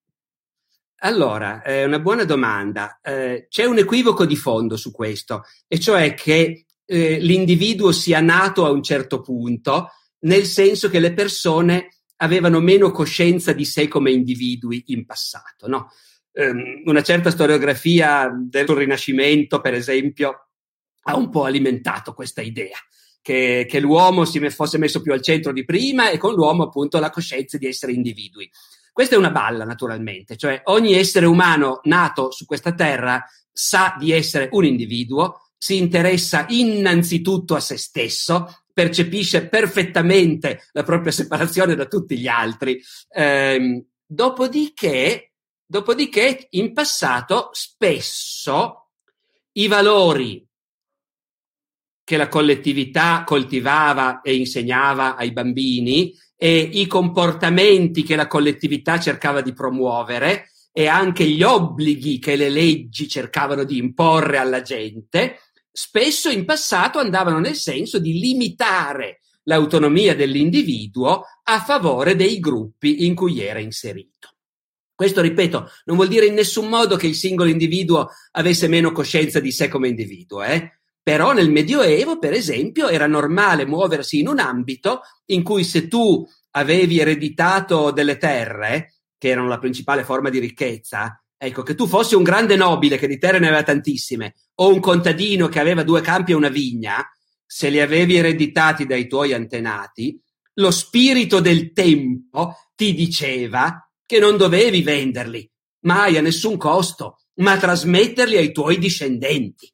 [1.02, 3.00] Allora, è una buona domanda.
[3.02, 8.66] Eh, c'è un equivoco di fondo su questo, e cioè che eh, l'individuo sia nato
[8.66, 9.88] a un certo punto,
[10.20, 15.66] nel senso che le persone avevano meno coscienza di sé come individui in passato.
[15.68, 15.88] No?
[16.32, 20.48] Um, una certa storiografia del Rinascimento, per esempio,
[21.02, 22.78] ha un po' alimentato questa idea.
[23.22, 26.98] Che, che l'uomo si fosse messo più al centro di prima e con l'uomo appunto
[26.98, 28.50] la coscienza di essere individui.
[28.92, 33.22] Questa è una balla, naturalmente, cioè ogni essere umano nato su questa terra
[33.52, 41.12] sa di essere un individuo, si interessa innanzitutto a se stesso, percepisce perfettamente la propria
[41.12, 42.82] separazione da tutti gli altri.
[43.14, 45.29] Eh, dopodiché,
[45.70, 48.88] dopodiché, in passato, spesso
[49.52, 50.44] i valori
[52.02, 59.42] che la collettività coltivava e insegnava ai bambini e i comportamenti che la collettività cercava
[59.42, 65.38] di promuovere e anche gli obblighi che le leggi cercavano di imporre alla gente,
[65.70, 73.14] spesso in passato andavano nel senso di limitare l'autonomia dell'individuo a favore dei gruppi in
[73.14, 74.34] cui era inserito.
[75.00, 79.40] Questo, ripeto, non vuol dire in nessun modo che il singolo individuo avesse meno coscienza
[79.40, 80.80] di sé come individuo, eh?
[81.02, 86.22] Però nel Medioevo, per esempio, era normale muoversi in un ambito in cui se tu
[86.50, 92.14] avevi ereditato delle terre, che erano la principale forma di ricchezza, ecco, che tu fossi
[92.14, 96.02] un grande nobile che di terre ne aveva tantissime, o un contadino che aveva due
[96.02, 97.02] campi e una vigna,
[97.46, 100.20] se li avevi ereditati dai tuoi antenati,
[100.56, 105.48] lo spirito del tempo ti diceva che non dovevi venderli,
[105.84, 109.72] mai a nessun costo, ma trasmetterli ai tuoi discendenti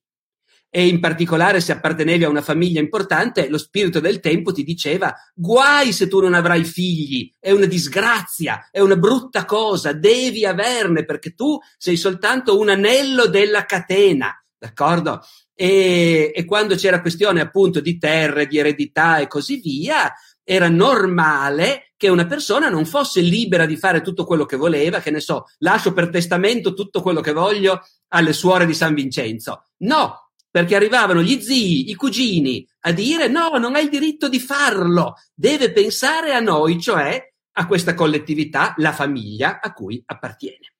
[0.68, 5.14] e in particolare se appartenevi a una famiglia importante, lo spirito del tempo ti diceva
[5.34, 11.06] guai se tu non avrai figli, è una disgrazia, è una brutta cosa, devi averne
[11.06, 15.22] perché tu sei soltanto un anello della catena, d'accordo?
[15.54, 20.12] E, e quando c'era questione appunto di terre, di eredità e così via,
[20.44, 25.10] era normale che una persona non fosse libera di fare tutto quello che voleva, che
[25.10, 29.64] ne so, lascio per testamento tutto quello che voglio alle suore di San Vincenzo.
[29.78, 34.40] No, perché arrivavano gli zii, i cugini a dire no, non hai il diritto di
[34.40, 40.74] farlo, deve pensare a noi, cioè a questa collettività, la famiglia a cui appartiene.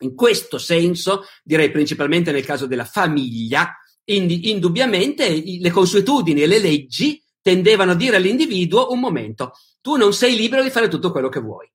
[0.00, 3.72] In questo senso, direi principalmente nel caso della famiglia,
[4.04, 10.34] indubbiamente le consuetudini e le leggi tendevano a dire all'individuo un momento, tu non sei
[10.34, 11.70] libero di fare tutto quello che vuoi.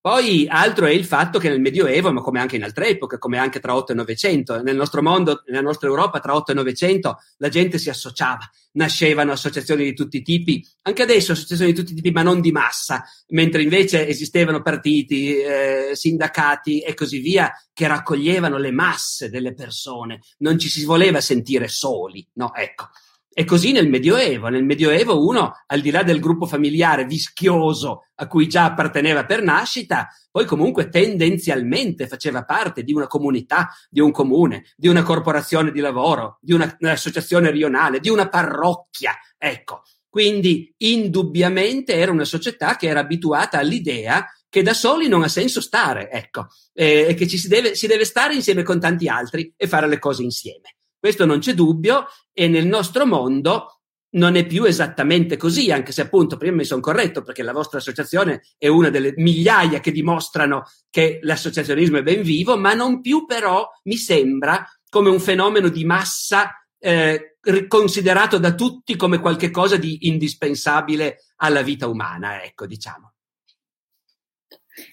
[0.00, 3.36] Poi altro è il fatto che nel Medioevo, ma come anche in altre epoche, come
[3.36, 7.18] anche tra 8 e 900, nel nostro mondo, nella nostra Europa, tra 8 e 900,
[7.38, 11.90] la gente si associava, nascevano associazioni di tutti i tipi, anche adesso associazioni di tutti
[11.90, 17.52] i tipi, ma non di massa, mentre invece esistevano partiti, eh, sindacati e così via
[17.74, 22.54] che raccoglievano le masse delle persone, non ci si voleva sentire soli, no?
[22.54, 22.90] Ecco.
[23.32, 24.48] E così nel Medioevo.
[24.48, 29.42] Nel Medioevo uno, al di là del gruppo familiare vischioso a cui già apparteneva per
[29.42, 35.70] nascita, poi comunque tendenzialmente faceva parte di una comunità, di un comune, di una corporazione
[35.70, 39.12] di lavoro, di una, un'associazione rionale, di una parrocchia.
[39.38, 39.82] Ecco.
[40.08, 45.60] Quindi indubbiamente era una società che era abituata all'idea che da soli non ha senso
[45.60, 49.68] stare, ecco, e che ci si deve, si deve stare insieme con tanti altri e
[49.68, 50.74] fare le cose insieme.
[51.00, 53.80] Questo non c'è dubbio e nel nostro mondo
[54.12, 57.78] non è più esattamente così, anche se appunto prima mi sono corretto perché la vostra
[57.78, 63.24] associazione è una delle migliaia che dimostrano che l'associazionismo è ben vivo, ma non più
[63.24, 67.36] però mi sembra come un fenomeno di massa eh,
[67.68, 73.14] considerato da tutti come qualcosa di indispensabile alla vita umana, ecco, diciamo.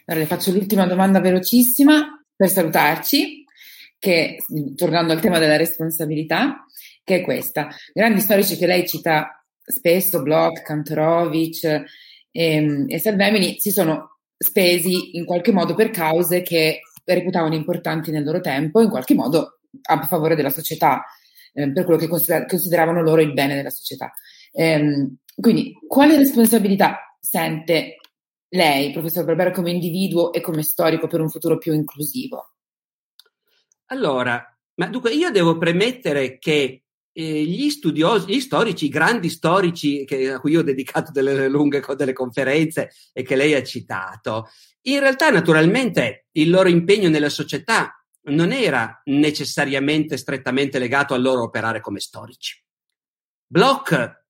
[0.06, 3.46] Allora, le faccio l'ultima domanda velocissima per salutarci
[4.00, 4.38] che,
[4.76, 6.66] tornando al tema della responsabilità,
[7.04, 7.70] che è questa.
[7.94, 11.86] Grandi storici che lei cita spesso, Bloch, Kantorowicz e,
[12.32, 18.24] ehm, e Salvemini, si sono spesi in qualche modo per cause che reputavano importanti nel
[18.24, 21.04] loro tempo, in qualche modo a favore della società,
[21.54, 24.12] eh, per quello che consider- consideravano loro il bene della società.
[24.52, 27.98] Ehm, quindi, quale responsabilità sente
[28.50, 32.57] lei, professor Barbera, come individuo e come storico per un futuro più inclusivo?
[33.88, 34.44] Allora,
[34.76, 40.32] ma dunque io devo premettere che eh, gli studiosi, gli storici, i grandi storici che,
[40.32, 44.50] a cui io ho dedicato delle lunghe delle conferenze e che lei ha citato,
[44.84, 47.94] in realtà naturalmente il loro impegno nella società
[48.30, 52.62] non era necessariamente strettamente legato al loro operare come storici.
[53.46, 54.26] Bloch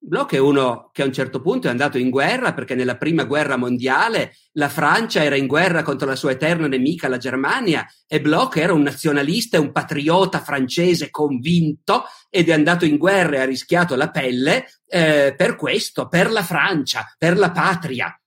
[0.00, 3.24] Bloch è uno che a un certo punto è andato in guerra perché nella prima
[3.24, 8.20] guerra mondiale la Francia era in guerra contro la sua eterna nemica, la Germania, e
[8.20, 13.40] Bloch era un nazionalista e un patriota francese convinto ed è andato in guerra e
[13.40, 18.18] ha rischiato la pelle eh, per questo, per la Francia, per la patria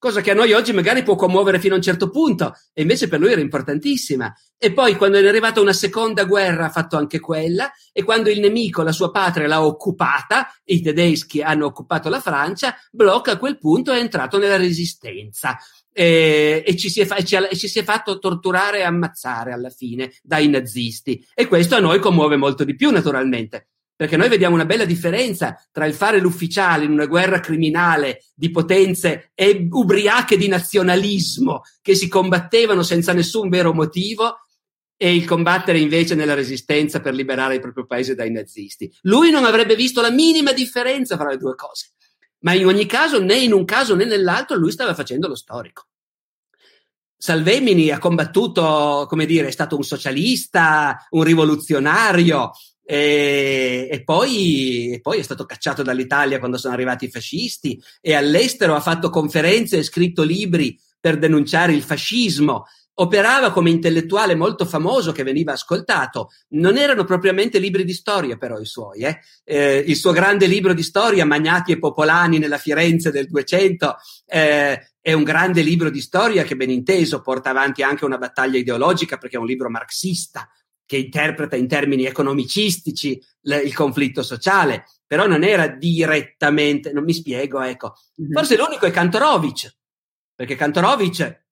[0.00, 3.06] cosa che a noi oggi magari può commuovere fino a un certo punto, e invece
[3.06, 4.34] per lui era importantissima.
[4.56, 8.40] E poi quando è arrivata una seconda guerra ha fatto anche quella, e quando il
[8.40, 13.58] nemico, la sua patria, l'ha occupata, i tedeschi hanno occupato la Francia, Bloch a quel
[13.58, 15.58] punto è entrato nella resistenza.
[15.92, 19.70] E, e, ci fa, e, ci e, ci si è fatto torturare e ammazzare alla
[19.70, 21.22] fine dai nazisti.
[21.34, 23.69] E questo a noi commuove molto di più, naturalmente
[24.00, 28.50] perché noi vediamo una bella differenza tra il fare l'ufficiale in una guerra criminale di
[28.50, 34.38] potenze e ubriache di nazionalismo che si combattevano senza nessun vero motivo
[34.96, 38.90] e il combattere invece nella resistenza per liberare il proprio paese dai nazisti.
[39.02, 41.90] Lui non avrebbe visto la minima differenza fra le due cose,
[42.38, 45.88] ma in ogni caso né in un caso né nell'altro lui stava facendo lo storico.
[47.18, 52.52] Salvemini ha combattuto, come dire, è stato un socialista, un rivoluzionario,
[52.92, 58.14] e, e, poi, e, poi, è stato cacciato dall'Italia quando sono arrivati i fascisti e
[58.14, 62.64] all'estero ha fatto conferenze e scritto libri per denunciare il fascismo.
[62.94, 66.30] Operava come intellettuale molto famoso che veniva ascoltato.
[66.48, 69.02] Non erano propriamente libri di storia, però, i suoi.
[69.02, 69.20] Eh?
[69.44, 74.90] Eh, il suo grande libro di storia, Magnati e Popolani nella Firenze del 200, eh,
[75.00, 79.16] è un grande libro di storia che, ben inteso, porta avanti anche una battaglia ideologica
[79.16, 80.50] perché è un libro marxista
[80.90, 87.12] che interpreta in termini economicistici l- il conflitto sociale, però non era direttamente, non mi
[87.12, 87.94] spiego, ecco.
[88.20, 88.32] Mm-hmm.
[88.32, 89.72] Forse l'unico è Kantorovic,
[90.34, 91.44] perché Kantorovic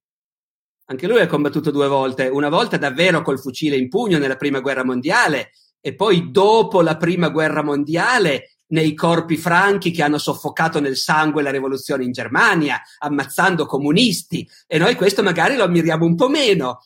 [0.86, 4.58] anche lui ha combattuto due volte, una volta davvero col fucile in pugno nella prima
[4.58, 10.80] guerra mondiale e poi dopo la prima guerra mondiale nei corpi franchi che hanno soffocato
[10.80, 16.16] nel sangue la rivoluzione in Germania, ammazzando comunisti e noi questo magari lo ammiriamo un
[16.16, 16.80] po' meno.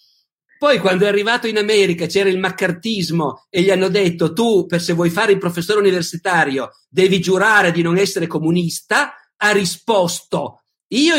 [0.62, 4.80] Poi quando è arrivato in America c'era il maccartismo e gli hanno detto tu per
[4.80, 11.16] se vuoi fare il professore universitario devi giurare di non essere comunista, ha risposto io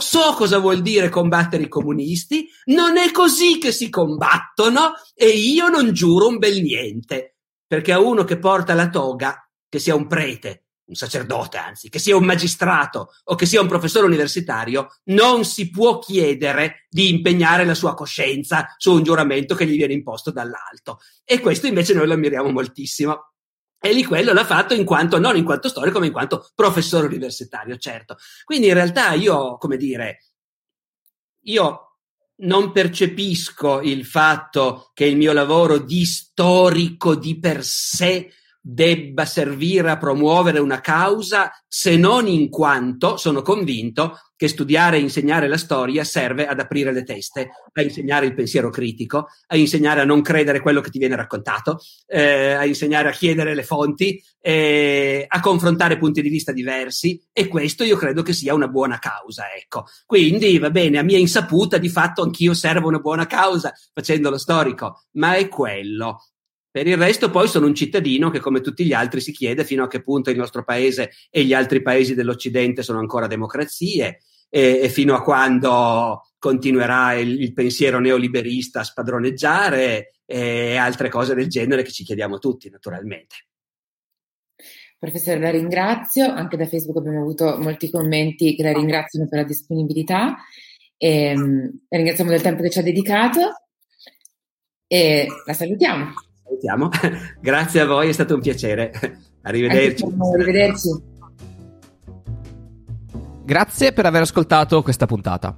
[0.00, 5.68] so cosa vuol dire combattere i comunisti, non è così che si combattono e io
[5.68, 7.36] non giuro un bel niente,
[7.66, 11.98] perché a uno che porta la toga, che sia un prete, un sacerdote anzi, che
[11.98, 17.64] sia un magistrato o che sia un professore universitario, non si può chiedere di impegnare
[17.64, 21.00] la sua coscienza su un giuramento che gli viene imposto dall'alto.
[21.24, 23.32] E questo invece noi lo ammiriamo moltissimo.
[23.80, 27.06] E lì quello l'ha fatto in quanto, non in quanto storico, ma in quanto professore
[27.06, 28.16] universitario, certo.
[28.44, 30.26] Quindi in realtà io, come dire,
[31.46, 31.96] io
[32.42, 38.32] non percepisco il fatto che il mio lavoro di storico di per sé
[38.64, 45.00] debba servire a promuovere una causa se non in quanto sono convinto che studiare e
[45.00, 50.00] insegnare la storia serve ad aprire le teste, a insegnare il pensiero critico, a insegnare
[50.00, 54.20] a non credere quello che ti viene raccontato, eh, a insegnare a chiedere le fonti,
[54.40, 58.98] eh, a confrontare punti di vista diversi e questo io credo che sia una buona
[58.98, 59.86] causa, ecco.
[60.06, 64.38] Quindi va bene, a mia insaputa di fatto anch'io servo una buona causa facendo lo
[64.38, 66.18] storico, ma è quello.
[66.72, 69.84] Per il resto poi sono un cittadino che come tutti gli altri si chiede fino
[69.84, 74.80] a che punto il nostro paese e gli altri paesi dell'Occidente sono ancora democrazie e,
[74.80, 81.48] e fino a quando continuerà il, il, pensiero neoliberista a spadroneggiare e altre cose del
[81.48, 83.36] genere che ci chiediamo tutti naturalmente.
[84.98, 89.44] Professore, la ringrazio, anche da Facebook abbiamo avuto molti commenti che la ringraziano per la
[89.44, 90.36] disponibilità.
[90.96, 93.66] E um, ringraziamo del tempo che ci ha dedicato
[94.86, 96.14] e la salutiamo
[96.52, 96.88] salutiamo.
[97.40, 98.92] Grazie a voi, è stato un piacere.
[99.42, 100.04] Arrivederci.
[100.34, 101.10] Arrivederci.
[103.44, 105.56] Grazie per aver ascoltato questa puntata.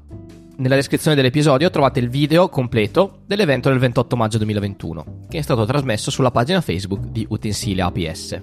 [0.56, 5.64] Nella descrizione dell'episodio trovate il video completo dell'evento del 28 maggio 2021, che è stato
[5.64, 8.40] trasmesso sulla pagina Facebook di Utensilia APS.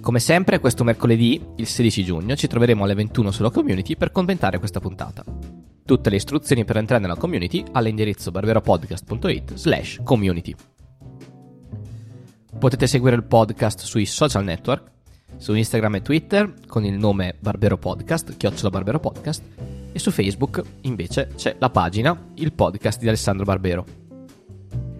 [0.00, 4.58] Come sempre, questo mercoledì, il 16 giugno, ci troveremo alle 21 sulla community per commentare
[4.58, 5.22] questa puntata.
[5.84, 10.54] Tutte le istruzioni per entrare nella community all'indirizzo barberopodcast.it slash community.
[12.58, 14.90] Potete seguire il podcast sui social network,
[15.36, 19.42] su Instagram e Twitter con il nome Barbero Podcast, chiocciola Barbero Podcast,
[19.92, 23.84] e su Facebook invece c'è la pagina Il Podcast di Alessandro Barbero.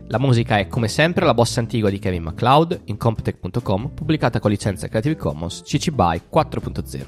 [0.07, 4.51] La musica è come sempre la bossa antigua di Kevin MacLeod in Comptech.com, pubblicata con
[4.51, 7.07] licenza Creative Commons CC BY 4.0.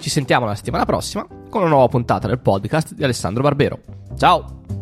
[0.00, 3.78] Ci sentiamo la settimana prossima con una nuova puntata del podcast di Alessandro Barbero.
[4.16, 4.81] Ciao!